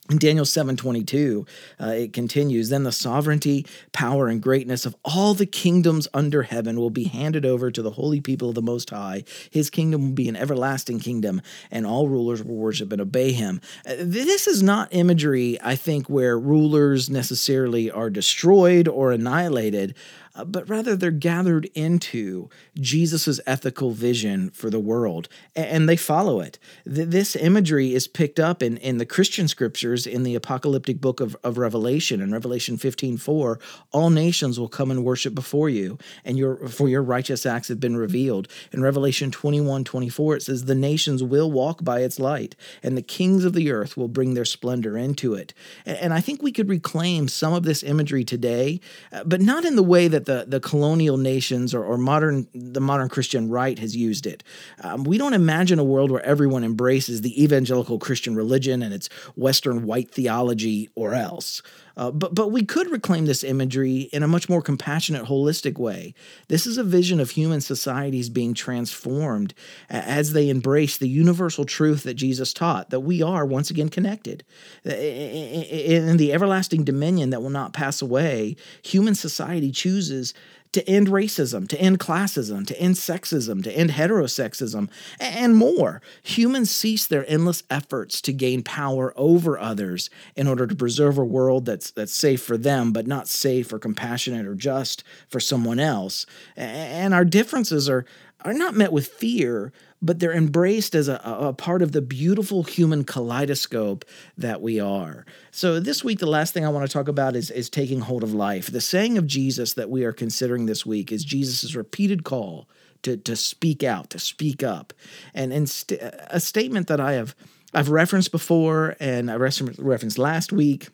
In 0.07 0.19
Daniel 0.19 0.45
7:22, 0.45 1.47
uh, 1.81 1.87
it 1.87 2.13
continues, 2.13 2.69
then 2.69 2.83
the 2.83 2.91
sovereignty, 2.91 3.65
power 3.91 4.27
and 4.27 4.39
greatness 4.39 4.85
of 4.85 4.95
all 5.03 5.33
the 5.33 5.47
kingdoms 5.47 6.07
under 6.13 6.43
heaven 6.43 6.79
will 6.79 6.91
be 6.91 7.05
handed 7.05 7.43
over 7.43 7.71
to 7.71 7.81
the 7.81 7.89
holy 7.89 8.21
people 8.21 8.49
of 8.49 8.55
the 8.55 8.61
most 8.61 8.91
high. 8.91 9.23
His 9.49 9.71
kingdom 9.71 10.01
will 10.01 10.13
be 10.13 10.29
an 10.29 10.35
everlasting 10.35 10.99
kingdom 10.99 11.41
and 11.71 11.87
all 11.87 12.07
rulers 12.07 12.43
will 12.43 12.55
worship 12.55 12.91
and 12.91 13.01
obey 13.01 13.31
him. 13.31 13.61
Uh, 13.83 13.95
this 13.99 14.45
is 14.45 14.61
not 14.61 14.89
imagery 14.91 15.57
I 15.63 15.75
think 15.75 16.07
where 16.07 16.37
rulers 16.37 17.09
necessarily 17.09 17.89
are 17.89 18.11
destroyed 18.11 18.87
or 18.87 19.11
annihilated. 19.11 19.95
But 20.43 20.67
rather 20.69 20.95
they're 20.95 21.11
gathered 21.11 21.69
into 21.73 22.49
Jesus' 22.75 23.39
ethical 23.45 23.91
vision 23.91 24.49
for 24.49 24.69
the 24.69 24.79
world 24.79 25.29
and 25.55 25.87
they 25.87 25.95
follow 25.95 26.41
it. 26.41 26.59
This 26.85 27.35
imagery 27.35 27.93
is 27.93 28.07
picked 28.07 28.39
up 28.39 28.61
in, 28.61 28.77
in 28.77 28.97
the 28.97 29.05
Christian 29.05 29.47
scriptures 29.47 30.05
in 30.05 30.23
the 30.23 30.35
apocalyptic 30.35 30.99
book 30.99 31.19
of, 31.19 31.35
of 31.43 31.57
Revelation. 31.57 32.21
In 32.21 32.31
Revelation 32.31 32.77
15 32.77 33.17
4, 33.17 33.59
all 33.91 34.09
nations 34.09 34.59
will 34.59 34.67
come 34.67 34.91
and 34.91 35.03
worship 35.03 35.33
before 35.33 35.69
you, 35.69 35.97
and 36.23 36.37
your 36.37 36.67
for 36.67 36.89
your 36.89 37.03
righteous 37.03 37.45
acts 37.45 37.67
have 37.69 37.79
been 37.79 37.97
revealed. 37.97 38.47
In 38.71 38.81
Revelation 38.81 39.31
21 39.31 39.83
24, 39.83 40.35
it 40.35 40.43
says, 40.43 40.65
The 40.65 40.75
nations 40.75 41.23
will 41.23 41.51
walk 41.51 41.83
by 41.83 42.01
its 42.01 42.19
light, 42.19 42.55
and 42.83 42.97
the 42.97 43.01
kings 43.01 43.45
of 43.45 43.53
the 43.53 43.71
earth 43.71 43.95
will 43.95 44.07
bring 44.07 44.33
their 44.33 44.45
splendor 44.45 44.97
into 44.97 45.33
it. 45.33 45.53
And 45.85 46.13
I 46.13 46.21
think 46.21 46.41
we 46.41 46.51
could 46.51 46.69
reclaim 46.69 47.27
some 47.27 47.53
of 47.53 47.63
this 47.63 47.83
imagery 47.83 48.23
today, 48.23 48.79
uh, 49.11 49.23
but 49.23 49.41
not 49.41 49.65
in 49.65 49.75
the 49.75 49.83
way 49.83 50.07
the, 50.25 50.45
the 50.47 50.59
colonial 50.59 51.17
nations 51.17 51.73
or, 51.73 51.83
or 51.83 51.97
modern 51.97 52.47
the 52.53 52.81
modern 52.81 53.09
Christian 53.09 53.49
right 53.49 53.77
has 53.79 53.95
used 53.95 54.25
it. 54.25 54.43
Um, 54.81 55.03
we 55.03 55.17
don't 55.17 55.33
imagine 55.33 55.79
a 55.79 55.83
world 55.83 56.11
where 56.11 56.25
everyone 56.25 56.63
embraces 56.63 57.21
the 57.21 57.43
evangelical 57.43 57.99
Christian 57.99 58.35
religion 58.35 58.81
and 58.81 58.93
its 58.93 59.07
Western 59.35 59.85
white 59.85 60.11
theology 60.11 60.89
or 60.95 61.13
else. 61.13 61.61
Uh, 61.97 62.11
but 62.11 62.35
but 62.35 62.51
we 62.51 62.63
could 62.63 62.91
reclaim 62.91 63.25
this 63.25 63.43
imagery 63.43 64.09
in 64.11 64.23
a 64.23 64.27
much 64.27 64.49
more 64.49 64.61
compassionate, 64.61 65.25
holistic 65.25 65.77
way. 65.77 66.13
This 66.47 66.65
is 66.65 66.77
a 66.77 66.83
vision 66.83 67.19
of 67.19 67.31
human 67.31 67.61
societies 67.61 68.29
being 68.29 68.53
transformed 68.53 69.53
as 69.89 70.33
they 70.33 70.49
embrace 70.49 70.97
the 70.97 71.07
universal 71.07 71.65
truth 71.65 72.03
that 72.03 72.15
Jesus 72.15 72.53
taught 72.53 72.89
that 72.89 73.01
we 73.01 73.21
are 73.21 73.45
once 73.45 73.69
again 73.69 73.89
connected. 73.89 74.43
In 74.83 76.17
the 76.17 76.33
everlasting 76.33 76.83
dominion 76.83 77.29
that 77.29 77.41
will 77.41 77.49
not 77.49 77.73
pass 77.73 78.01
away, 78.01 78.55
human 78.81 79.15
society 79.15 79.71
chooses 79.71 80.33
to 80.75 80.89
end 80.89 81.07
racism, 81.07 81.67
to 81.69 81.79
end 81.79 81.99
classism, 81.99 82.67
to 82.67 82.79
end 82.79 82.95
sexism, 82.95 83.63
to 83.63 83.71
end 83.71 83.91
heterosexism, 83.91 84.89
and 85.19 85.55
more. 85.55 86.01
Humans 86.23 86.69
cease 86.69 87.07
their 87.07 87.29
endless 87.29 87.63
efforts 87.69 88.21
to 88.21 88.33
gain 88.33 88.61
power 88.61 89.13
over 89.15 89.57
others 89.57 90.09
in 90.35 90.47
order 90.47 90.67
to 90.67 90.75
preserve 90.75 91.17
a 91.17 91.25
world 91.25 91.65
that's 91.65 91.91
that's 91.91 92.13
safe 92.13 92.43
for 92.43 92.57
them, 92.57 92.91
but 92.91 93.07
not 93.07 93.27
safe 93.27 93.73
or 93.73 93.79
compassionate 93.79 94.45
or 94.45 94.55
just 94.55 95.03
for 95.27 95.39
someone 95.39 95.79
else. 95.79 96.25
And 96.55 97.13
our 97.13 97.25
differences 97.25 97.89
are 97.89 98.05
are 98.43 98.53
not 98.53 98.75
met 98.75 98.91
with 98.91 99.07
fear, 99.07 99.71
but 100.01 100.19
they're 100.19 100.33
embraced 100.33 100.93
as 100.93 101.07
a, 101.07 101.19
a, 101.23 101.53
part 101.53 101.81
of 101.81 101.93
the 101.93 102.01
beautiful 102.01 102.63
human 102.63 103.03
kaleidoscope 103.03 104.05
that 104.37 104.61
we 104.61 104.79
are. 104.79 105.25
So, 105.51 105.79
this 105.79 106.03
week, 106.03 106.19
the 106.19 106.27
last 106.27 106.53
thing 106.53 106.65
I 106.65 106.69
want 106.69 106.85
to 106.85 106.91
talk 106.91 107.07
about 107.07 107.35
is, 107.35 107.49
is 107.49 107.69
taking 107.69 108.01
hold 108.01 108.23
of 108.23 108.33
life. 108.33 108.71
The 108.71 108.81
saying 108.81 109.17
of 109.17 109.25
Jesus 109.25 109.73
that 109.73 109.89
we 109.89 110.03
are 110.03 110.13
considering 110.13 110.65
this 110.65 110.85
week 110.85 111.11
is 111.11 111.23
Jesus' 111.23 111.75
repeated 111.75 112.23
call 112.23 112.67
to, 113.01 113.17
to 113.17 113.35
speak 113.35 113.83
out, 113.83 114.09
to 114.11 114.19
speak 114.19 114.63
up. 114.63 114.93
And, 115.33 115.51
and 115.53 115.69
st- 115.69 116.01
a 116.01 116.39
statement 116.39 116.87
that 116.87 116.99
I 116.99 117.13
have 117.13 117.35
I've 117.73 117.89
referenced 117.89 118.31
before 118.31 118.95
and 118.99 119.29
I 119.29 119.35
referenced 119.35 120.17
last 120.17 120.53
week 120.53 120.87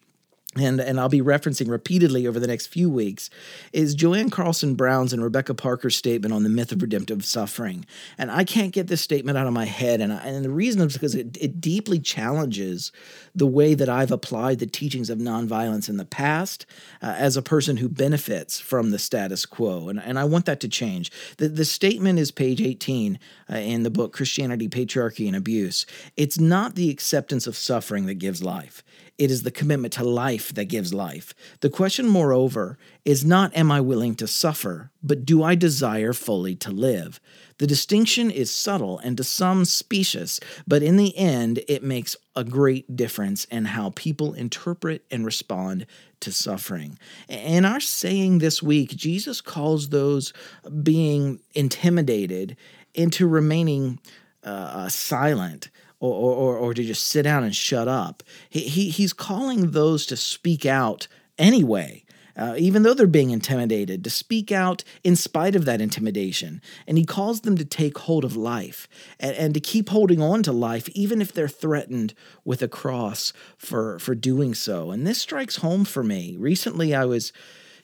and, 0.58 0.82
and 0.82 1.00
I'll 1.00 1.08
be 1.08 1.22
referencing 1.22 1.70
repeatedly 1.70 2.28
over 2.28 2.38
the 2.38 2.48
next 2.48 2.68
few 2.68 2.90
weeks, 2.90 3.30
is 3.72 3.96
Joanne 3.96 4.30
Carlson 4.30 4.76
Brown's 4.76 5.14
and 5.14 5.24
Rebecca 5.24 5.54
Parker's 5.54 5.96
statement 5.96 6.34
on 6.34 6.44
the 6.44 6.50
myth 6.50 6.74
of 6.74 6.82
redemptive 6.82 7.24
suffering. 7.24 7.86
And 8.18 8.30
I 8.30 8.44
can't 8.44 8.74
get 8.74 8.88
this 8.88 9.00
statement 9.00 9.38
out 9.38 9.48
of 9.48 9.54
my 9.54 9.64
head. 9.64 10.02
And, 10.02 10.12
I, 10.12 10.18
and 10.18 10.44
the 10.44 10.50
reason 10.50 10.82
is 10.82 10.94
because 10.94 11.16
it, 11.16 11.38
it 11.40 11.62
deeply 11.62 12.00
challenges 12.00 12.92
the 13.34 13.48
way 13.48 13.74
that 13.74 13.88
I've 13.88 14.12
applied 14.12 14.60
the 14.60 14.66
teachings 14.66 15.10
of 15.10 15.20
nonviolence 15.20 15.88
in 15.88 15.96
the 15.96 16.04
past 16.04 16.66
uh, 17.02 17.16
as 17.18 17.38
a 17.38 17.42
person 17.42 17.78
who 17.78 17.88
benefits 17.88 18.60
from 18.60 18.90
the 18.92 19.00
status 19.00 19.46
quo. 19.46 19.88
And, 19.88 20.02
and 20.02 20.20
I 20.20 20.26
want 20.26 20.46
that 20.48 20.60
to 20.62 20.68
change. 20.68 21.12
The, 21.38 21.48
the 21.48 21.64
statement 21.64 22.20
is 22.20 22.30
page 22.30 22.62
18 22.62 23.20
uh, 23.50 23.56
in 23.56 23.84
the 23.84 23.90
book 23.90 24.12
Christianity, 24.12 24.68
Patriarchy, 24.68 25.28
and 25.28 25.36
Abuse. 25.36 25.86
It's 26.18 26.40
not 26.40 26.76
the 26.76 26.90
acceptance 26.90 27.48
of 27.48 27.56
suffering 27.56 28.06
that 28.08 28.16
gives 28.16 28.44
life. 28.44 28.84
It 29.22 29.30
is 29.30 29.44
the 29.44 29.52
commitment 29.52 29.94
to 29.94 30.04
life 30.04 30.52
that 30.56 30.66
gives 30.66 30.96
life. 30.96 31.36
The 31.60 31.70
question, 31.70 32.08
moreover, 32.08 32.80
is 33.06 33.24
not 33.24 33.56
am 33.56 33.72
I 33.72 33.80
willing 33.80 34.16
to 34.16 34.26
suffer, 34.26 34.90
but 35.04 35.26
do 35.26 35.44
I 35.44 35.54
desire 35.54 36.12
fully 36.12 36.56
to 36.56 36.72
live? 36.72 37.20
The 37.60 37.68
distinction 37.68 38.32
is 38.32 38.50
subtle 38.50 38.98
and 38.98 39.16
to 39.18 39.24
some 39.24 39.66
specious, 39.66 40.40
but 40.68 40.82
in 40.82 40.98
the 40.98 41.16
end, 41.16 41.60
it 41.68 41.84
makes 41.84 42.16
a 42.36 42.44
great 42.44 42.96
difference 42.96 43.46
in 43.46 43.66
how 43.66 43.92
people 43.92 44.34
interpret 44.34 45.06
and 45.12 45.24
respond 45.24 45.86
to 46.22 46.32
suffering. 46.32 46.98
In 47.30 47.64
our 47.64 47.80
saying 47.80 48.40
this 48.40 48.64
week, 48.64 48.90
Jesus 48.96 49.40
calls 49.40 49.90
those 49.90 50.34
being 50.82 51.42
intimidated 51.54 52.58
into 52.96 53.28
remaining 53.28 54.00
uh, 54.44 54.90
silent 54.90 55.70
or, 56.02 56.34
or, 56.34 56.58
or 56.58 56.74
to 56.74 56.84
just 56.84 57.08
sit 57.08 57.24
down 57.24 57.44
and 57.44 57.56
shut 57.56 57.88
up. 57.88 58.24
He, 58.50 58.62
he, 58.62 58.90
he's 58.90 59.14
calling 59.14 59.72
those 59.72 60.06
to 60.08 60.18
speak 60.18 60.66
out 60.66 61.08
anyway. 61.38 62.04
Uh, 62.38 62.56
even 62.58 62.84
though 62.84 62.94
they're 62.94 63.08
being 63.08 63.32
intimidated, 63.32 64.06
to 64.06 64.10
speak 64.10 64.54
out 64.54 64.86
in 65.04 65.18
spite 65.18 65.54
of 65.54 65.66
that 65.66 65.82
intimidation. 65.82 66.62
And 66.88 66.98
he 66.98 67.04
calls 67.04 67.42
them 67.42 67.58
to 67.58 67.66
take 67.66 67.98
hold 67.98 68.24
of 68.24 68.38
life 68.38 68.88
and, 69.20 69.36
and, 69.36 69.54
to 69.54 69.60
keep 69.60 69.90
holding 69.90 70.22
on 70.22 70.42
to 70.44 70.54
life, 70.54 70.88
even 70.90 71.22
if 71.22 71.34
they're 71.34 71.50
threatened 71.50 72.14
with 72.46 72.62
a 72.62 72.70
cross 72.70 73.34
for, 73.58 74.00
for 74.00 74.16
doing 74.16 74.54
so. 74.54 74.92
And 74.92 75.06
this 75.06 75.22
strikes 75.22 75.58
home 75.58 75.84
for 75.84 76.04
me. 76.04 76.38
Recently, 76.40 76.96
I 76.96 77.04
was 77.04 77.34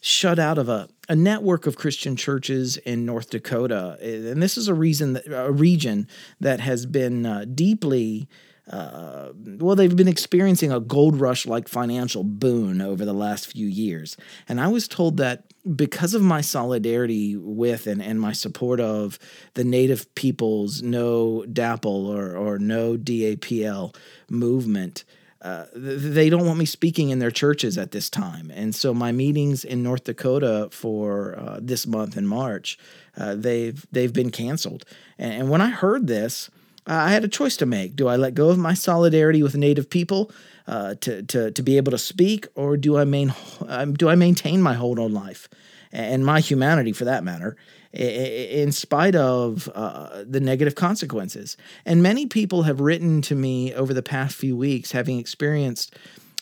shut 0.07 0.39
out 0.39 0.57
of 0.57 0.69
a, 0.69 0.87
a 1.09 1.15
network 1.15 1.67
of 1.67 1.75
Christian 1.75 2.15
churches 2.15 2.77
in 2.77 3.05
North 3.05 3.29
Dakota. 3.29 3.97
And 4.01 4.41
this 4.41 4.57
is 4.57 4.69
a 4.69 4.73
reason 4.73 5.13
that, 5.13 5.25
a 5.27 5.51
region 5.51 6.07
that 6.39 6.61
has 6.61 6.85
been 6.85 7.25
uh, 7.25 7.43
deeply 7.53 8.29
uh, 8.69 9.31
well, 9.59 9.77
they've 9.77 9.95
been 9.95 10.09
experiencing 10.09 10.73
a 10.73 10.79
gold 10.81 11.21
rush 11.21 11.45
like 11.45 11.69
financial 11.69 12.21
boon 12.25 12.81
over 12.81 13.05
the 13.05 13.13
last 13.13 13.49
few 13.53 13.65
years. 13.65 14.17
And 14.49 14.59
I 14.59 14.67
was 14.67 14.89
told 14.89 15.15
that 15.17 15.45
because 15.73 16.13
of 16.13 16.21
my 16.21 16.41
solidarity 16.41 17.37
with 17.37 17.87
and, 17.87 18.01
and 18.01 18.19
my 18.19 18.33
support 18.33 18.81
of 18.81 19.19
the 19.53 19.63
Native 19.63 20.13
peoples 20.15 20.81
No 20.81 21.45
DAPL 21.47 21.85
or, 21.85 22.35
or 22.35 22.59
No 22.59 22.97
DAPL 22.97 23.95
movement, 24.29 25.05
uh, 25.41 25.65
they 25.73 26.29
don't 26.29 26.45
want 26.45 26.57
me 26.57 26.65
speaking 26.65 27.09
in 27.09 27.19
their 27.19 27.31
churches 27.31 27.77
at 27.77 27.91
this 27.91 28.09
time. 28.09 28.51
And 28.53 28.73
so 28.73 28.93
my 28.93 29.11
meetings 29.11 29.63
in 29.63 29.83
North 29.83 30.05
Dakota 30.05 30.69
for 30.71 31.37
uh, 31.37 31.59
this 31.61 31.85
month 31.85 32.17
in 32.17 32.25
March, 32.25 32.77
uh, 33.15 33.35
they've 33.35 33.85
they've 33.91 34.13
been 34.13 34.31
canceled. 34.31 34.85
And, 35.17 35.33
and, 35.33 35.49
when 35.49 35.61
I 35.61 35.69
heard 35.69 36.07
this, 36.07 36.49
I 36.87 37.11
had 37.11 37.23
a 37.23 37.27
choice 37.27 37.57
to 37.57 37.65
make. 37.65 37.95
Do 37.95 38.07
I 38.07 38.15
let 38.15 38.33
go 38.33 38.49
of 38.49 38.57
my 38.57 38.73
solidarity 38.73 39.43
with 39.43 39.55
Native 39.55 39.89
people 39.89 40.31
uh, 40.65 40.95
to, 41.01 41.21
to 41.23 41.51
to 41.51 41.63
be 41.63 41.77
able 41.77 41.91
to 41.91 41.97
speak, 41.97 42.47
or 42.55 42.75
do 42.75 42.97
I 42.97 43.03
main 43.03 43.33
um, 43.67 43.93
do 43.93 44.09
I 44.09 44.15
maintain 44.15 44.61
my 44.61 44.73
hold 44.73 44.97
on 44.97 45.13
life 45.13 45.49
and 45.97 46.25
my 46.25 46.39
humanity 46.39 46.93
for 46.93 47.05
that 47.05 47.23
matter? 47.23 47.57
in 47.93 48.71
spite 48.71 49.15
of 49.15 49.69
uh, 49.73 50.23
the 50.27 50.39
negative 50.39 50.75
consequences. 50.75 51.57
And 51.85 52.03
many 52.03 52.27
people 52.27 52.63
have 52.63 52.79
written 52.79 53.21
to 53.23 53.33
me 53.33 53.73
over 53.73 53.93
the 53.93 54.03
past 54.03 54.35
few 54.35 54.55
weeks, 54.55 54.91
having 54.91 55.17
experienced 55.17 55.95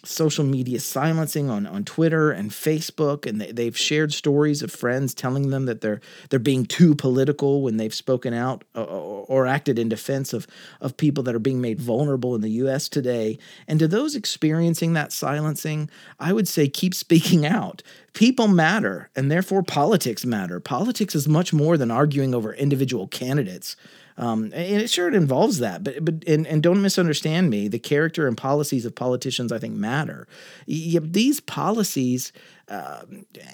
social 0.08 0.46
media 0.46 0.80
silencing 0.80 1.50
on, 1.50 1.66
on 1.66 1.84
Twitter 1.84 2.32
and 2.32 2.52
Facebook, 2.52 3.26
and 3.26 3.42
they, 3.42 3.66
have 3.66 3.78
shared 3.78 4.14
stories 4.14 4.62
of 4.62 4.72
friends 4.72 5.14
telling 5.14 5.50
them 5.50 5.66
that 5.66 5.82
they're 5.82 6.00
they're 6.30 6.40
being 6.40 6.66
too 6.66 6.96
political 6.96 7.62
when 7.62 7.78
they've 7.78 7.94
spoken 7.94 8.34
out 8.34 8.64
or, 8.76 8.84
or, 8.84 9.26
or 9.28 9.48
acted 9.48 9.80
in 9.80 9.90
defense 9.90 10.34
of 10.34 10.48
of 10.80 10.98
people 10.98 11.24
that 11.24 11.36
are 11.36 11.40
being 11.40 11.62
made 11.62 11.80
vulnerable 11.80 12.36
in 12.36 12.42
the 12.42 12.52
U.S. 12.52 12.88
today. 12.88 13.38
And 13.68 13.80
to 13.80 13.88
those 13.88 14.16
experiencing 14.16 14.94
that 14.94 15.12
silencing, 15.12 15.90
I 16.20 16.34
would 16.34 16.48
say 16.48 16.68
keep 16.68 16.94
speaking 16.94 17.46
out. 17.46 17.82
People 18.16 18.48
matter, 18.48 19.10
and 19.14 19.30
therefore 19.30 19.62
politics 19.62 20.26
matter. 20.26 20.62
Politics 20.62 21.16
is 21.16 21.28
much 21.28 21.52
more 21.52 21.78
than 21.78 21.92
arguing 21.92 22.34
over 22.34 22.54
individual 22.54 23.08
candidates. 23.08 23.76
Um, 24.18 24.46
and 24.54 24.82
it 24.82 24.90
sure 24.90 25.10
it 25.10 25.14
involves 25.14 25.60
that, 25.60 25.84
but 25.84 26.04
but 26.04 26.24
and, 26.26 26.48
and 26.48 26.64
don't 26.64 26.82
misunderstand 26.82 27.50
me. 27.50 27.68
The 27.68 27.78
character 27.78 28.26
and 28.26 28.38
policies 28.38 28.86
of 28.86 28.96
politicians, 28.96 29.52
I 29.52 29.60
think, 29.60 29.76
matter. 29.76 30.30
these 30.66 31.42
policies 31.42 32.32
uh, 32.70 33.02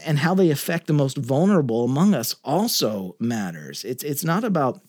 and 0.05 0.19
how 0.19 0.35
they 0.35 0.51
affect 0.51 0.85
the 0.85 0.93
most 0.93 1.17
vulnerable 1.17 1.83
among 1.83 2.13
us 2.13 2.35
also 2.43 3.15
matters. 3.17 3.83
It's 3.83 4.03
it's 4.03 4.23
not 4.23 4.43
about 4.43 4.81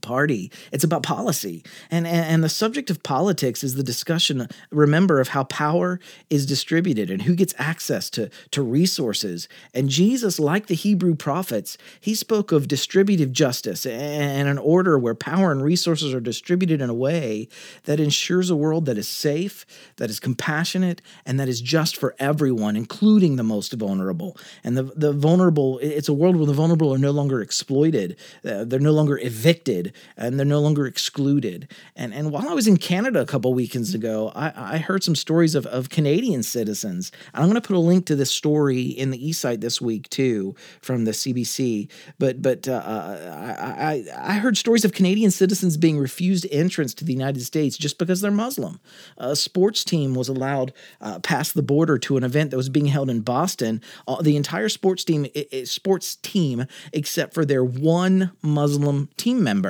party. 0.00 0.50
It's 0.72 0.84
about 0.84 1.02
policy. 1.02 1.64
And, 1.90 2.06
and, 2.06 2.24
and 2.26 2.44
the 2.44 2.48
subject 2.48 2.90
of 2.90 3.02
politics 3.02 3.62
is 3.64 3.74
the 3.74 3.82
discussion, 3.82 4.48
remember, 4.70 5.20
of 5.20 5.28
how 5.28 5.44
power 5.44 6.00
is 6.30 6.46
distributed 6.46 7.10
and 7.10 7.22
who 7.22 7.34
gets 7.34 7.54
access 7.58 8.10
to, 8.10 8.30
to 8.50 8.62
resources. 8.62 9.48
And 9.74 9.88
Jesus, 9.88 10.38
like 10.38 10.66
the 10.66 10.74
Hebrew 10.74 11.14
prophets, 11.14 11.78
he 12.00 12.14
spoke 12.14 12.52
of 12.52 12.68
distributive 12.68 13.32
justice 13.32 13.86
and 13.86 14.48
an 14.48 14.58
order 14.58 14.98
where 14.98 15.14
power 15.14 15.52
and 15.52 15.62
resources 15.62 16.12
are 16.12 16.20
distributed 16.20 16.80
in 16.80 16.90
a 16.90 16.94
way 16.94 17.48
that 17.84 18.00
ensures 18.00 18.50
a 18.50 18.56
world 18.56 18.86
that 18.86 18.98
is 18.98 19.08
safe, 19.08 19.64
that 19.96 20.10
is 20.10 20.20
compassionate, 20.20 21.00
and 21.24 21.38
that 21.40 21.48
is 21.48 21.60
just 21.60 21.96
for 21.96 22.14
everyone, 22.18 22.76
including 22.76 23.36
the 23.36 23.42
most 23.42 23.72
vulnerable. 23.72 24.36
And 24.64 24.76
the, 24.76 24.82
the 24.82 25.12
vulnerable, 25.12 25.78
it's 25.80 26.08
a 26.08 26.12
world 26.12 26.36
where 26.36 26.46
the 26.46 26.52
vulnerable 26.52 26.92
are 26.92 26.98
no 26.98 27.10
longer 27.10 27.40
exploited, 27.40 28.16
uh, 28.44 28.64
they're 28.64 28.80
no 28.80 28.92
longer 28.92 29.18
evicted 29.18 29.77
and 30.16 30.38
they're 30.38 30.46
no 30.46 30.60
longer 30.60 30.86
excluded. 30.86 31.70
And 31.96 32.12
and 32.12 32.30
while 32.30 32.48
I 32.48 32.54
was 32.54 32.66
in 32.66 32.76
Canada 32.76 33.20
a 33.20 33.26
couple 33.26 33.52
weekends 33.54 33.94
ago, 33.94 34.32
I, 34.34 34.74
I 34.74 34.78
heard 34.78 35.04
some 35.04 35.14
stories 35.14 35.54
of, 35.54 35.66
of 35.66 35.90
Canadian 35.90 36.42
citizens. 36.42 37.12
I'm 37.34 37.44
going 37.44 37.54
to 37.54 37.60
put 37.60 37.76
a 37.76 37.80
link 37.80 38.06
to 38.06 38.16
this 38.16 38.30
story 38.30 38.82
in 38.82 39.10
the 39.10 39.30
eSight 39.30 39.60
this 39.60 39.80
week 39.80 40.08
too 40.10 40.54
from 40.80 41.04
the 41.04 41.12
CBC. 41.12 41.90
But 42.18 42.42
but 42.42 42.68
uh, 42.68 42.82
I, 42.84 44.04
I, 44.14 44.32
I 44.32 44.32
heard 44.38 44.56
stories 44.56 44.84
of 44.84 44.92
Canadian 44.92 45.30
citizens 45.30 45.76
being 45.76 45.98
refused 45.98 46.46
entrance 46.50 46.94
to 46.94 47.04
the 47.04 47.12
United 47.12 47.42
States 47.42 47.76
just 47.76 47.98
because 47.98 48.20
they're 48.20 48.30
Muslim. 48.30 48.80
A 49.16 49.36
sports 49.36 49.84
team 49.84 50.14
was 50.14 50.28
allowed 50.28 50.72
uh, 51.00 51.18
past 51.20 51.54
the 51.54 51.62
border 51.62 51.98
to 51.98 52.16
an 52.16 52.24
event 52.24 52.50
that 52.50 52.56
was 52.56 52.68
being 52.68 52.86
held 52.86 53.10
in 53.10 53.20
Boston. 53.20 53.80
Uh, 54.06 54.22
the 54.22 54.36
entire 54.36 54.68
sports 54.68 55.04
team, 55.04 55.26
sports 55.64 56.16
team, 56.16 56.66
except 56.92 57.34
for 57.34 57.44
their 57.44 57.64
one 57.64 58.32
Muslim 58.42 59.08
team 59.16 59.42
member 59.42 59.67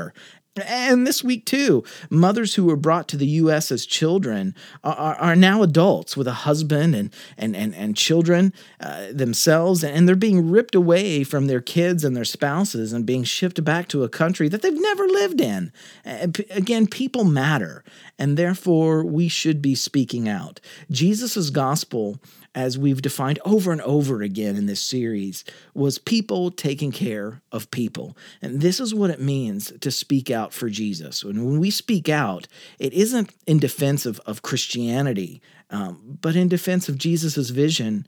and 0.67 1.07
this 1.07 1.23
week, 1.23 1.47
too, 1.47 1.85
mothers 2.11 2.55
who 2.55 2.65
were 2.65 2.77
brought 2.77 3.09
to 3.09 3.17
the 3.17 3.27
U.S. 3.27 3.71
as 3.71 3.87
children 3.87 4.55
are, 4.83 5.15
are 5.17 5.37
now 5.37 5.63
adults 5.63 6.17
with 6.17 6.27
a 6.27 6.33
husband 6.33 6.95
and, 6.95 7.15
and, 7.37 7.57
and, 7.57 7.75
and 7.75 7.97
children 7.97 8.53
uh, 8.81 9.07
themselves, 9.13 9.85
and 9.85 10.09
they're 10.09 10.17
being 10.17 10.51
ripped 10.51 10.75
away 10.75 11.25
from 11.25 11.47
their 11.47 11.61
kids 11.61 12.05
and 12.05 12.17
their 12.17 12.25
spouses 12.25 12.93
and 12.93 13.07
being 13.07 13.25
shipped 13.25 13.63
back 13.65 13.89
to 13.89 14.05
a 14.05 14.09
country 14.09 14.49
that 14.49 14.63
they've 14.63 14.81
never 14.81 15.07
lived 15.07 15.41
in. 15.41 15.73
Again, 16.05 16.87
people 16.87 17.25
matter, 17.25 17.85
and 18.19 18.37
therefore 18.37 19.05
we 19.05 19.29
should 19.29 19.63
be 19.63 19.75
speaking 19.75 20.29
out. 20.29 20.61
Jesus' 20.91 21.51
gospel 21.51 22.19
as 22.59 22.77
we've 22.77 23.01
defined 23.01 23.39
over 23.45 23.71
and 23.71 23.81
over 23.83 24.21
again 24.21 24.57
in 24.57 24.67
this 24.67 24.83
series, 24.83 25.45
was 25.75 25.97
people 25.97 26.51
taking 26.51 26.91
care 26.91 27.41
of 27.53 27.71
people. 27.71 28.17
And 28.43 28.61
this 28.61 28.81
is 28.81 28.93
what 28.93 29.11
it 29.11 29.21
means 29.21 29.73
to 29.81 29.93
speak 29.93 30.29
out 30.29 30.53
for 30.53 30.69
Jesus. 30.69 31.23
And 31.23 31.47
when 31.47 31.61
we 31.61 31.71
speak 31.71 32.09
out, 32.09 32.49
it 32.81 32.93
isn't 32.93 33.33
in 33.47 33.61
defense 33.61 34.07
of, 34.07 34.21
of 34.27 34.43
Christianity, 34.43 35.41
um, 35.71 36.19
but 36.21 36.35
in 36.35 36.49
defense 36.49 36.89
of 36.89 36.99
Jesus' 36.99 37.51
vision 37.51 38.05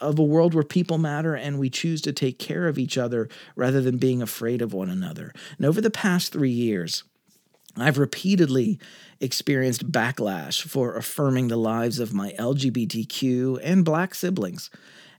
of 0.00 0.18
a 0.18 0.24
world 0.24 0.52
where 0.52 0.64
people 0.64 0.98
matter 0.98 1.36
and 1.36 1.60
we 1.60 1.70
choose 1.70 2.02
to 2.02 2.12
take 2.12 2.40
care 2.40 2.66
of 2.66 2.80
each 2.80 2.98
other 2.98 3.28
rather 3.54 3.80
than 3.80 3.98
being 3.98 4.20
afraid 4.20 4.60
of 4.62 4.74
one 4.74 4.90
another. 4.90 5.32
And 5.58 5.66
over 5.66 5.80
the 5.80 5.90
past 5.90 6.32
three 6.32 6.50
years, 6.50 7.04
I've 7.76 7.98
repeatedly 7.98 8.78
experienced 9.20 9.90
backlash 9.90 10.62
for 10.62 10.96
affirming 10.96 11.48
the 11.48 11.56
lives 11.56 11.98
of 11.98 12.12
my 12.12 12.32
LGBTQ 12.38 13.60
and 13.62 13.84
black 13.84 14.14
siblings. 14.14 14.70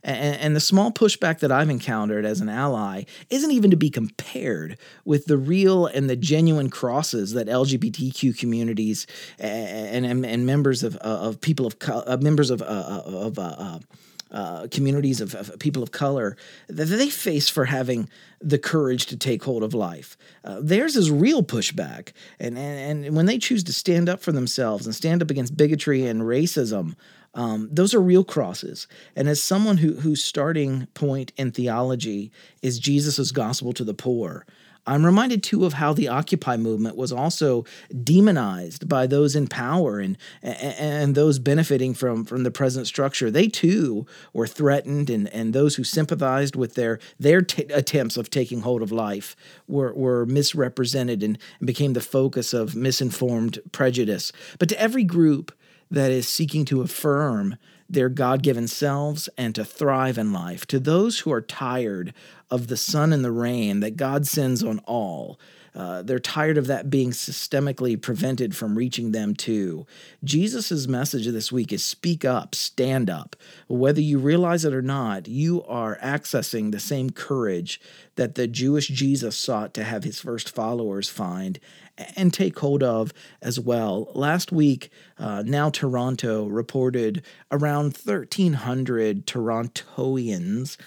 And, 0.05 0.53
the 0.53 0.59
small 0.59 0.91
pushback 0.91 1.39
that 1.39 1.51
I've 1.51 1.69
encountered 1.69 2.25
as 2.25 2.41
an 2.41 2.49
ally 2.49 3.03
isn't 3.29 3.51
even 3.51 3.71
to 3.71 3.77
be 3.77 3.89
compared 3.89 4.77
with 5.05 5.27
the 5.27 5.37
real 5.37 5.85
and 5.85 6.09
the 6.09 6.17
genuine 6.17 6.69
crosses 6.69 7.31
that 7.33 7.47
LGBTQ 7.47 8.37
communities 8.37 9.07
and, 9.39 10.05
and, 10.05 10.25
and 10.25 10.45
members 10.45 10.83
of, 10.83 10.97
of 10.97 11.39
people 11.39 11.67
of 11.67 11.75
uh, 11.87 12.17
members 12.19 12.49
of, 12.49 12.61
uh, 12.61 13.01
of 13.05 13.39
uh, 13.39 13.79
uh 14.33 14.67
communities 14.71 15.21
of, 15.21 15.35
of, 15.35 15.57
people 15.59 15.83
of 15.83 15.91
color 15.91 16.35
that 16.67 16.85
they 16.85 17.09
face 17.09 17.49
for 17.49 17.65
having 17.65 18.09
the 18.41 18.59
courage 18.59 19.05
to 19.05 19.15
take 19.17 19.43
hold 19.43 19.63
of 19.63 19.73
life. 19.73 20.17
Uh, 20.43 20.59
theirs 20.61 20.95
is 20.95 21.09
real 21.09 21.43
pushback, 21.43 22.11
and, 22.39 22.57
and 22.57 23.05
and 23.05 23.15
when 23.15 23.25
they 23.25 23.37
choose 23.37 23.63
to 23.63 23.73
stand 23.73 24.09
up 24.09 24.19
for 24.19 24.31
themselves 24.31 24.85
and 24.85 24.95
stand 24.95 25.21
up 25.21 25.31
against 25.31 25.55
bigotry 25.55 26.05
and 26.05 26.21
racism, 26.23 26.95
um, 27.33 27.69
those 27.71 27.93
are 27.93 28.01
real 28.01 28.23
crosses. 28.23 28.87
And 29.15 29.27
as 29.27 29.41
someone 29.41 29.77
who 29.77 29.93
whose 29.95 30.23
starting 30.23 30.87
point 30.93 31.31
in 31.37 31.51
theology 31.51 32.31
is 32.61 32.79
Jesus' 32.79 33.31
gospel 33.31 33.73
to 33.73 33.83
the 33.83 33.93
poor, 33.93 34.45
I'm 34.85 35.05
reminded 35.05 35.43
too 35.43 35.65
of 35.65 35.73
how 35.73 35.93
the 35.93 36.09
Occupy 36.09 36.57
movement 36.57 36.97
was 36.97 37.11
also 37.11 37.63
demonized 38.03 38.89
by 38.89 39.07
those 39.07 39.35
in 39.35 39.47
power 39.47 39.99
and 39.99 40.17
and 40.41 41.15
those 41.15 41.39
benefiting 41.39 41.93
from 41.93 42.25
from 42.25 42.43
the 42.43 42.51
present 42.51 42.87
structure. 42.87 43.31
They 43.31 43.47
too 43.47 44.05
were 44.33 44.47
threatened, 44.47 45.09
and 45.09 45.29
and 45.29 45.53
those 45.53 45.75
who 45.75 45.83
sympathized 45.83 46.55
with 46.55 46.75
their 46.75 46.99
their 47.17 47.41
t- 47.41 47.63
attempts 47.73 48.17
of 48.17 48.29
taking 48.29 48.61
hold 48.61 48.81
of 48.81 48.91
life 48.91 49.35
were 49.67 49.93
were 49.93 50.25
misrepresented 50.25 51.23
and, 51.23 51.37
and 51.59 51.67
became 51.67 51.93
the 51.93 52.01
focus 52.01 52.53
of 52.53 52.75
misinformed 52.75 53.59
prejudice. 53.71 54.31
But 54.59 54.69
to 54.69 54.79
every 54.79 55.05
group 55.05 55.53
that 55.93 56.11
is 56.11 56.27
seeking 56.27 56.65
to 56.65 56.81
affirm 56.81 57.55
their 57.87 58.09
God 58.09 58.41
given 58.41 58.67
selves 58.67 59.29
and 59.37 59.53
to 59.53 59.63
thrive 59.63 60.17
in 60.17 60.33
life. 60.33 60.65
To 60.67 60.79
those 60.79 61.19
who 61.19 61.31
are 61.31 61.41
tired 61.41 62.13
of 62.49 62.67
the 62.67 62.77
sun 62.77 63.13
and 63.13 63.23
the 63.23 63.31
rain 63.31 63.79
that 63.81 63.95
God 63.95 64.25
sends 64.25 64.63
on 64.63 64.79
all, 64.79 65.39
uh, 65.75 66.01
they're 66.01 66.19
tired 66.19 66.57
of 66.57 66.67
that 66.67 66.89
being 66.89 67.11
systemically 67.11 67.99
prevented 67.99 68.55
from 68.55 68.75
reaching 68.75 69.11
them 69.11 69.35
too. 69.35 69.85
Jesus' 70.23 70.87
message 70.87 71.27
this 71.27 71.51
week 71.51 71.71
is 71.71 71.83
speak 71.83 72.25
up, 72.25 72.55
stand 72.55 73.09
up. 73.09 73.35
Whether 73.67 74.01
you 74.01 74.17
realize 74.17 74.65
it 74.65 74.73
or 74.73 74.83
not, 74.83 75.27
you 75.27 75.63
are 75.63 75.97
accessing 75.97 76.71
the 76.71 76.79
same 76.79 77.11
courage 77.11 77.79
that 78.15 78.35
the 78.35 78.47
Jewish 78.47 78.87
Jesus 78.87 79.35
sought 79.35 79.73
to 79.75 79.83
have 79.83 80.03
his 80.03 80.19
first 80.19 80.53
followers 80.53 81.09
find 81.09 81.59
and 82.15 82.33
take 82.33 82.57
hold 82.59 82.81
of 82.81 83.13
as 83.41 83.59
well. 83.59 84.09
Last 84.13 84.51
week, 84.51 84.89
uh, 85.17 85.43
Now 85.45 85.69
Toronto 85.69 86.47
reported 86.47 87.23
around 87.51 87.97
1,300 87.97 89.27
Torontoians 89.27 90.77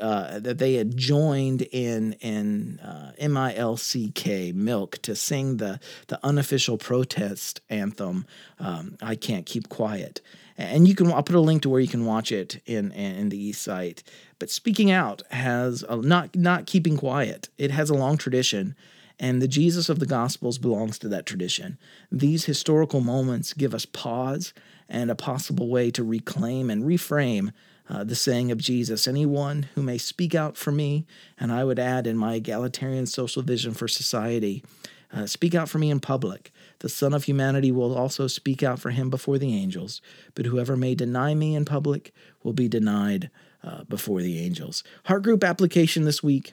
uh, 0.00 0.38
that 0.40 0.58
they 0.58 0.74
had 0.74 0.96
joined 0.96 1.62
in, 1.62 2.14
in 2.14 2.80
uh, 2.80 3.12
MILCK, 3.20 4.54
Milk, 4.54 4.98
to 5.02 5.14
sing 5.14 5.58
the, 5.58 5.78
the 6.08 6.18
unofficial 6.24 6.78
protest 6.78 7.60
anthem, 7.70 8.26
um, 8.58 8.96
I 9.00 9.14
Can't 9.14 9.46
Keep 9.46 9.68
Quiet 9.68 10.20
and 10.58 10.88
you 10.88 10.94
can 10.94 11.12
I'll 11.12 11.22
put 11.22 11.36
a 11.36 11.40
link 11.40 11.62
to 11.62 11.68
where 11.68 11.80
you 11.80 11.88
can 11.88 12.04
watch 12.04 12.32
it 12.32 12.60
in 12.66 12.92
in 12.92 13.28
the 13.28 13.52
eSight. 13.52 14.02
But 14.38 14.50
speaking 14.50 14.90
out 14.90 15.22
has 15.30 15.84
a, 15.88 15.96
not 15.96 16.34
not 16.34 16.66
keeping 16.66 16.96
quiet. 16.96 17.48
It 17.58 17.70
has 17.70 17.90
a 17.90 17.94
long 17.94 18.16
tradition, 18.16 18.74
and 19.18 19.40
the 19.40 19.48
Jesus 19.48 19.88
of 19.88 19.98
the 19.98 20.06
Gospels 20.06 20.58
belongs 20.58 20.98
to 20.98 21.08
that 21.08 21.26
tradition. 21.26 21.78
These 22.12 22.44
historical 22.44 23.00
moments 23.00 23.52
give 23.52 23.74
us 23.74 23.86
pause 23.86 24.52
and 24.88 25.10
a 25.10 25.14
possible 25.14 25.68
way 25.68 25.90
to 25.92 26.04
reclaim 26.04 26.70
and 26.70 26.84
reframe 26.84 27.52
uh, 27.88 28.04
the 28.04 28.14
saying 28.14 28.50
of 28.50 28.58
Jesus 28.58 29.06
anyone 29.06 29.68
who 29.74 29.82
may 29.82 29.98
speak 29.98 30.34
out 30.34 30.56
for 30.56 30.72
me, 30.72 31.06
and 31.38 31.52
I 31.52 31.64
would 31.64 31.78
add 31.78 32.06
in 32.06 32.16
my 32.16 32.34
egalitarian 32.34 33.06
social 33.06 33.42
vision 33.42 33.74
for 33.74 33.88
society, 33.88 34.64
uh, 35.12 35.26
speak 35.26 35.54
out 35.54 35.68
for 35.68 35.78
me 35.78 35.90
in 35.90 36.00
public. 36.00 36.52
The 36.80 36.88
Son 36.88 37.14
of 37.14 37.24
Humanity 37.24 37.70
will 37.70 37.96
also 37.96 38.26
speak 38.26 38.62
out 38.62 38.80
for 38.80 38.90
him 38.90 39.08
before 39.08 39.38
the 39.38 39.54
angels, 39.54 40.02
but 40.34 40.46
whoever 40.46 40.76
may 40.76 40.94
deny 40.94 41.34
me 41.34 41.54
in 41.54 41.64
public 41.64 42.12
will 42.42 42.52
be 42.52 42.68
denied 42.68 43.30
uh, 43.62 43.84
before 43.84 44.20
the 44.20 44.38
angels. 44.40 44.82
Heart 45.04 45.22
group 45.22 45.44
application 45.44 46.04
this 46.04 46.22
week 46.22 46.52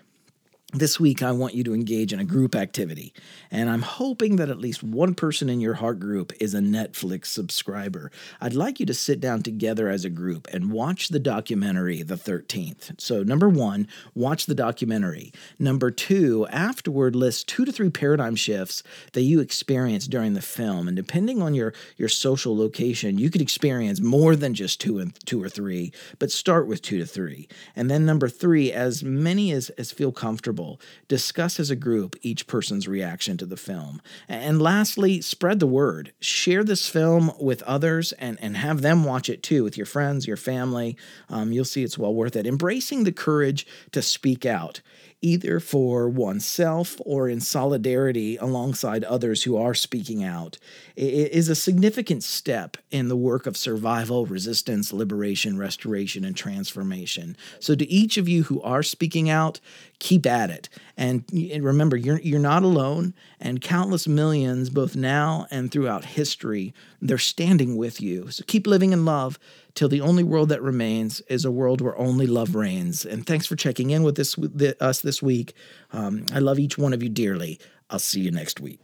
this 0.73 0.99
week, 0.99 1.21
I 1.21 1.31
want 1.31 1.53
you 1.53 1.63
to 1.65 1.75
engage 1.75 2.13
in 2.13 2.19
a 2.19 2.25
group 2.25 2.55
activity, 2.55 3.13
and 3.51 3.69
I'm 3.69 3.83
hoping 3.83 4.37
that 4.37 4.49
at 4.49 4.57
least 4.57 4.81
one 4.81 5.13
person 5.13 5.47
in 5.47 5.61
your 5.61 5.75
heart 5.75 5.99
group 5.99 6.33
is 6.39 6.55
a 6.55 6.59
Netflix 6.59 7.27
subscriber. 7.27 8.11
I'd 8.41 8.55
like 8.55 8.79
you 8.79 8.87
to 8.87 8.93
sit 8.95 9.19
down 9.19 9.43
together 9.43 9.87
as 9.87 10.03
a 10.03 10.09
group 10.09 10.47
and 10.51 10.71
watch 10.71 11.09
the 11.09 11.19
documentary, 11.19 12.01
The 12.01 12.15
13th. 12.15 12.99
So, 12.99 13.21
number 13.21 13.47
one, 13.47 13.87
watch 14.15 14.47
the 14.47 14.55
documentary. 14.55 15.31
Number 15.59 15.91
two, 15.91 16.47
afterward, 16.47 17.15
list 17.15 17.47
two 17.47 17.65
to 17.65 17.71
three 17.71 17.91
paradigm 17.91 18.35
shifts 18.35 18.81
that 19.11 19.21
you 19.21 19.41
experienced 19.41 20.09
during 20.09 20.33
the 20.33 20.41
film. 20.41 20.87
And 20.87 20.97
depending 20.97 21.39
on 21.39 21.53
your, 21.53 21.73
your 21.97 22.09
social 22.09 22.57
location, 22.57 23.19
you 23.19 23.29
could 23.29 23.41
experience 23.41 24.01
more 24.01 24.35
than 24.35 24.55
just 24.55 24.81
two 24.81 24.97
and 24.97 25.13
two 25.27 25.41
or 25.41 25.49
three, 25.49 25.91
but 26.17 26.31
start 26.31 26.65
with 26.65 26.81
two 26.81 26.97
to 26.97 27.05
three. 27.05 27.47
And 27.75 27.91
then 27.91 28.07
number 28.07 28.27
three, 28.27 28.71
as 28.71 29.03
many 29.03 29.51
as, 29.51 29.69
as 29.71 29.91
feel 29.91 30.11
comfortable 30.11 30.62
discuss 31.07 31.59
as 31.59 31.69
a 31.69 31.75
group 31.75 32.15
each 32.21 32.47
person's 32.47 32.87
reaction 32.87 33.37
to 33.37 33.45
the 33.45 33.57
film. 33.57 34.01
And 34.27 34.61
lastly, 34.61 35.21
spread 35.21 35.59
the 35.59 35.67
word. 35.67 36.13
Share 36.19 36.63
this 36.63 36.89
film 36.89 37.31
with 37.39 37.61
others 37.63 38.11
and, 38.13 38.37
and 38.41 38.57
have 38.57 38.81
them 38.81 39.03
watch 39.03 39.29
it 39.29 39.43
too 39.43 39.63
with 39.63 39.77
your 39.77 39.85
friends, 39.85 40.27
your 40.27 40.37
family. 40.37 40.97
Um, 41.29 41.51
you'll 41.51 41.65
see 41.65 41.83
it's 41.83 41.97
well 41.97 42.13
worth 42.13 42.35
it. 42.35 42.47
Embracing 42.47 43.03
the 43.03 43.11
courage 43.11 43.65
to 43.91 44.01
speak 44.01 44.45
out 44.45 44.81
either 45.23 45.59
for 45.61 46.09
oneself 46.09 46.99
or 47.05 47.29
in 47.29 47.39
solidarity 47.39 48.35
alongside 48.37 49.05
others 49.05 49.43
who 49.43 49.55
are 49.55 49.73
speaking 49.73 50.23
out, 50.23 50.57
is 50.97 51.47
a 51.47 51.55
significant 51.55 52.23
step 52.23 52.75
in 52.91 53.07
the 53.07 53.15
work 53.15 53.47
of 53.47 53.55
survival, 53.55 54.25
resistance, 54.25 54.91
liberation, 54.91 55.57
restoration, 55.57 56.25
and 56.25 56.35
transformation. 56.35 57.37
So, 57.59 57.73
to 57.73 57.89
each 57.89 58.17
of 58.17 58.27
you 58.27 58.43
who 58.43 58.61
are 58.61 58.83
speaking 58.83 59.29
out, 59.29 59.61
keep 59.99 60.25
at 60.25 60.49
it. 60.49 60.67
And 60.97 61.23
remember, 61.31 61.95
you're, 61.95 62.19
you're 62.19 62.39
not 62.39 62.63
alone, 62.63 63.13
and 63.39 63.61
countless 63.61 64.07
millions, 64.07 64.69
both 64.69 64.95
now 64.95 65.47
and 65.49 65.71
throughout 65.71 66.03
history, 66.03 66.73
they're 67.01 67.17
standing 67.17 67.77
with 67.77 68.01
you. 68.01 68.29
So, 68.29 68.43
keep 68.45 68.67
living 68.67 68.91
in 68.91 69.05
love 69.05 69.39
till 69.75 69.89
the 69.89 70.01
only 70.01 70.23
world 70.23 70.49
that 70.49 70.61
remains 70.61 71.21
is 71.21 71.45
a 71.45 71.51
world 71.51 71.81
where 71.81 71.97
only 71.97 72.27
love 72.27 72.55
reigns. 72.55 73.05
And 73.05 73.25
thanks 73.25 73.45
for 73.45 73.55
checking 73.55 73.89
in 73.89 74.03
with 74.03 74.15
this 74.15 74.37
with 74.37 74.61
us 74.81 75.01
this 75.01 75.21
week. 75.21 75.53
Um, 75.91 76.25
I 76.33 76.39
love 76.39 76.59
each 76.59 76.77
one 76.77 76.93
of 76.93 77.01
you 77.03 77.09
dearly. 77.09 77.59
I'll 77.89 77.99
see 77.99 78.21
you 78.21 78.31
next 78.31 78.59
week. 78.59 78.79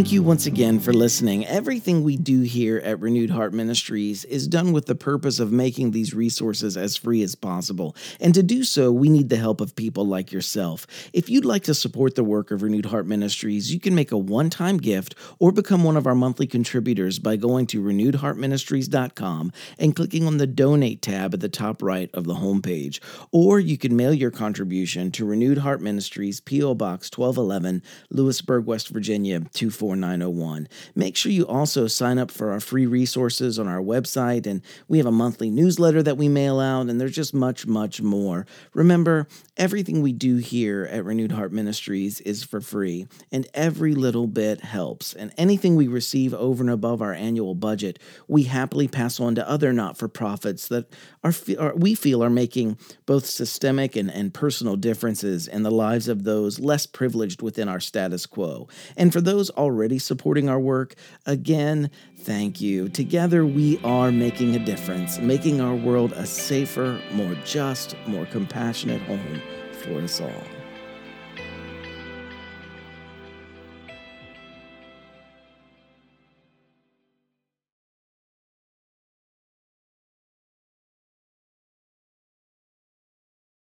Thank 0.00 0.12
you 0.12 0.22
once 0.22 0.46
again 0.46 0.80
for 0.80 0.94
listening. 0.94 1.46
Everything 1.46 2.02
we 2.02 2.16
do 2.16 2.40
here 2.40 2.78
at 2.78 3.00
Renewed 3.00 3.28
Heart 3.28 3.52
Ministries 3.52 4.24
is 4.24 4.48
done 4.48 4.72
with 4.72 4.86
the 4.86 4.94
purpose 4.94 5.38
of 5.38 5.52
making 5.52 5.90
these 5.90 6.14
resources 6.14 6.74
as 6.74 6.96
free 6.96 7.22
as 7.22 7.34
possible. 7.34 7.94
And 8.18 8.32
to 8.32 8.42
do 8.42 8.64
so, 8.64 8.90
we 8.90 9.10
need 9.10 9.28
the 9.28 9.36
help 9.36 9.60
of 9.60 9.76
people 9.76 10.06
like 10.06 10.32
yourself. 10.32 10.86
If 11.12 11.28
you'd 11.28 11.44
like 11.44 11.64
to 11.64 11.74
support 11.74 12.14
the 12.14 12.24
work 12.24 12.50
of 12.50 12.62
Renewed 12.62 12.86
Heart 12.86 13.08
Ministries, 13.08 13.74
you 13.74 13.78
can 13.78 13.94
make 13.94 14.10
a 14.10 14.16
one 14.16 14.48
time 14.48 14.78
gift 14.78 15.14
or 15.38 15.52
become 15.52 15.84
one 15.84 15.98
of 15.98 16.06
our 16.06 16.14
monthly 16.14 16.46
contributors 16.46 17.18
by 17.18 17.36
going 17.36 17.66
to 17.66 17.82
renewedheartministries.com 17.82 19.52
and 19.78 19.94
clicking 19.94 20.26
on 20.26 20.38
the 20.38 20.46
Donate 20.46 21.02
tab 21.02 21.34
at 21.34 21.40
the 21.40 21.50
top 21.50 21.82
right 21.82 22.08
of 22.14 22.24
the 22.24 22.36
homepage. 22.36 23.00
Or 23.32 23.60
you 23.60 23.76
can 23.76 23.94
mail 23.94 24.14
your 24.14 24.30
contribution 24.30 25.10
to 25.10 25.26
Renewed 25.26 25.58
Heart 25.58 25.82
Ministries, 25.82 26.40
P.O. 26.40 26.76
Box 26.76 27.10
1211, 27.14 27.82
Lewisburg, 28.08 28.64
West 28.64 28.88
Virginia, 28.88 29.40
2 29.52 29.68
4901. 29.90 30.68
Make 30.94 31.16
sure 31.16 31.32
you 31.32 31.46
also 31.46 31.88
sign 31.88 32.18
up 32.18 32.30
for 32.30 32.52
our 32.52 32.60
free 32.60 32.86
resources 32.86 33.58
on 33.58 33.66
our 33.66 33.80
website, 33.80 34.46
and 34.46 34.62
we 34.86 34.98
have 34.98 35.06
a 35.06 35.12
monthly 35.12 35.50
newsletter 35.50 36.00
that 36.02 36.16
we 36.16 36.28
mail 36.28 36.60
out, 36.60 36.88
and 36.88 37.00
there's 37.00 37.14
just 37.14 37.34
much, 37.34 37.66
much 37.66 38.00
more. 38.00 38.46
Remember, 38.72 39.26
everything 39.56 40.00
we 40.00 40.12
do 40.12 40.36
here 40.36 40.88
at 40.90 41.04
Renewed 41.04 41.32
Heart 41.32 41.52
Ministries 41.52 42.20
is 42.20 42.44
for 42.44 42.60
free, 42.60 43.08
and 43.32 43.48
every 43.52 43.94
little 43.94 44.28
bit 44.28 44.60
helps. 44.60 45.12
And 45.12 45.32
anything 45.36 45.74
we 45.74 45.88
receive 45.88 46.32
over 46.34 46.62
and 46.62 46.70
above 46.70 47.02
our 47.02 47.12
annual 47.12 47.56
budget, 47.56 47.98
we 48.28 48.44
happily 48.44 48.86
pass 48.86 49.18
on 49.18 49.34
to 49.34 49.48
other 49.48 49.72
not 49.72 49.98
for 49.98 50.06
profits 50.06 50.68
that 50.68 50.86
are, 51.24 51.32
are, 51.58 51.74
we 51.74 51.96
feel 51.96 52.22
are 52.22 52.30
making 52.30 52.78
both 53.06 53.26
systemic 53.26 53.96
and, 53.96 54.10
and 54.10 54.32
personal 54.32 54.76
differences 54.76 55.48
in 55.48 55.64
the 55.64 55.70
lives 55.70 56.06
of 56.06 56.22
those 56.22 56.60
less 56.60 56.86
privileged 56.86 57.42
within 57.42 57.68
our 57.68 57.80
status 57.80 58.24
quo. 58.24 58.68
And 58.96 59.12
for 59.12 59.20
those 59.20 59.50
already 59.50 59.69
already 59.70 59.98
supporting 60.00 60.48
our 60.48 60.58
work, 60.58 60.94
again, 61.26 61.90
thank 62.18 62.60
you. 62.60 62.88
Together, 62.88 63.46
we 63.46 63.78
are 63.84 64.10
making 64.10 64.56
a 64.56 64.58
difference, 64.58 65.18
making 65.20 65.60
our 65.60 65.76
world 65.76 66.12
a 66.12 66.26
safer, 66.26 67.00
more 67.12 67.36
just, 67.44 67.94
more 68.06 68.26
compassionate 68.26 69.00
home 69.02 69.40
for 69.72 70.00
us 70.00 70.20
all. 70.20 70.59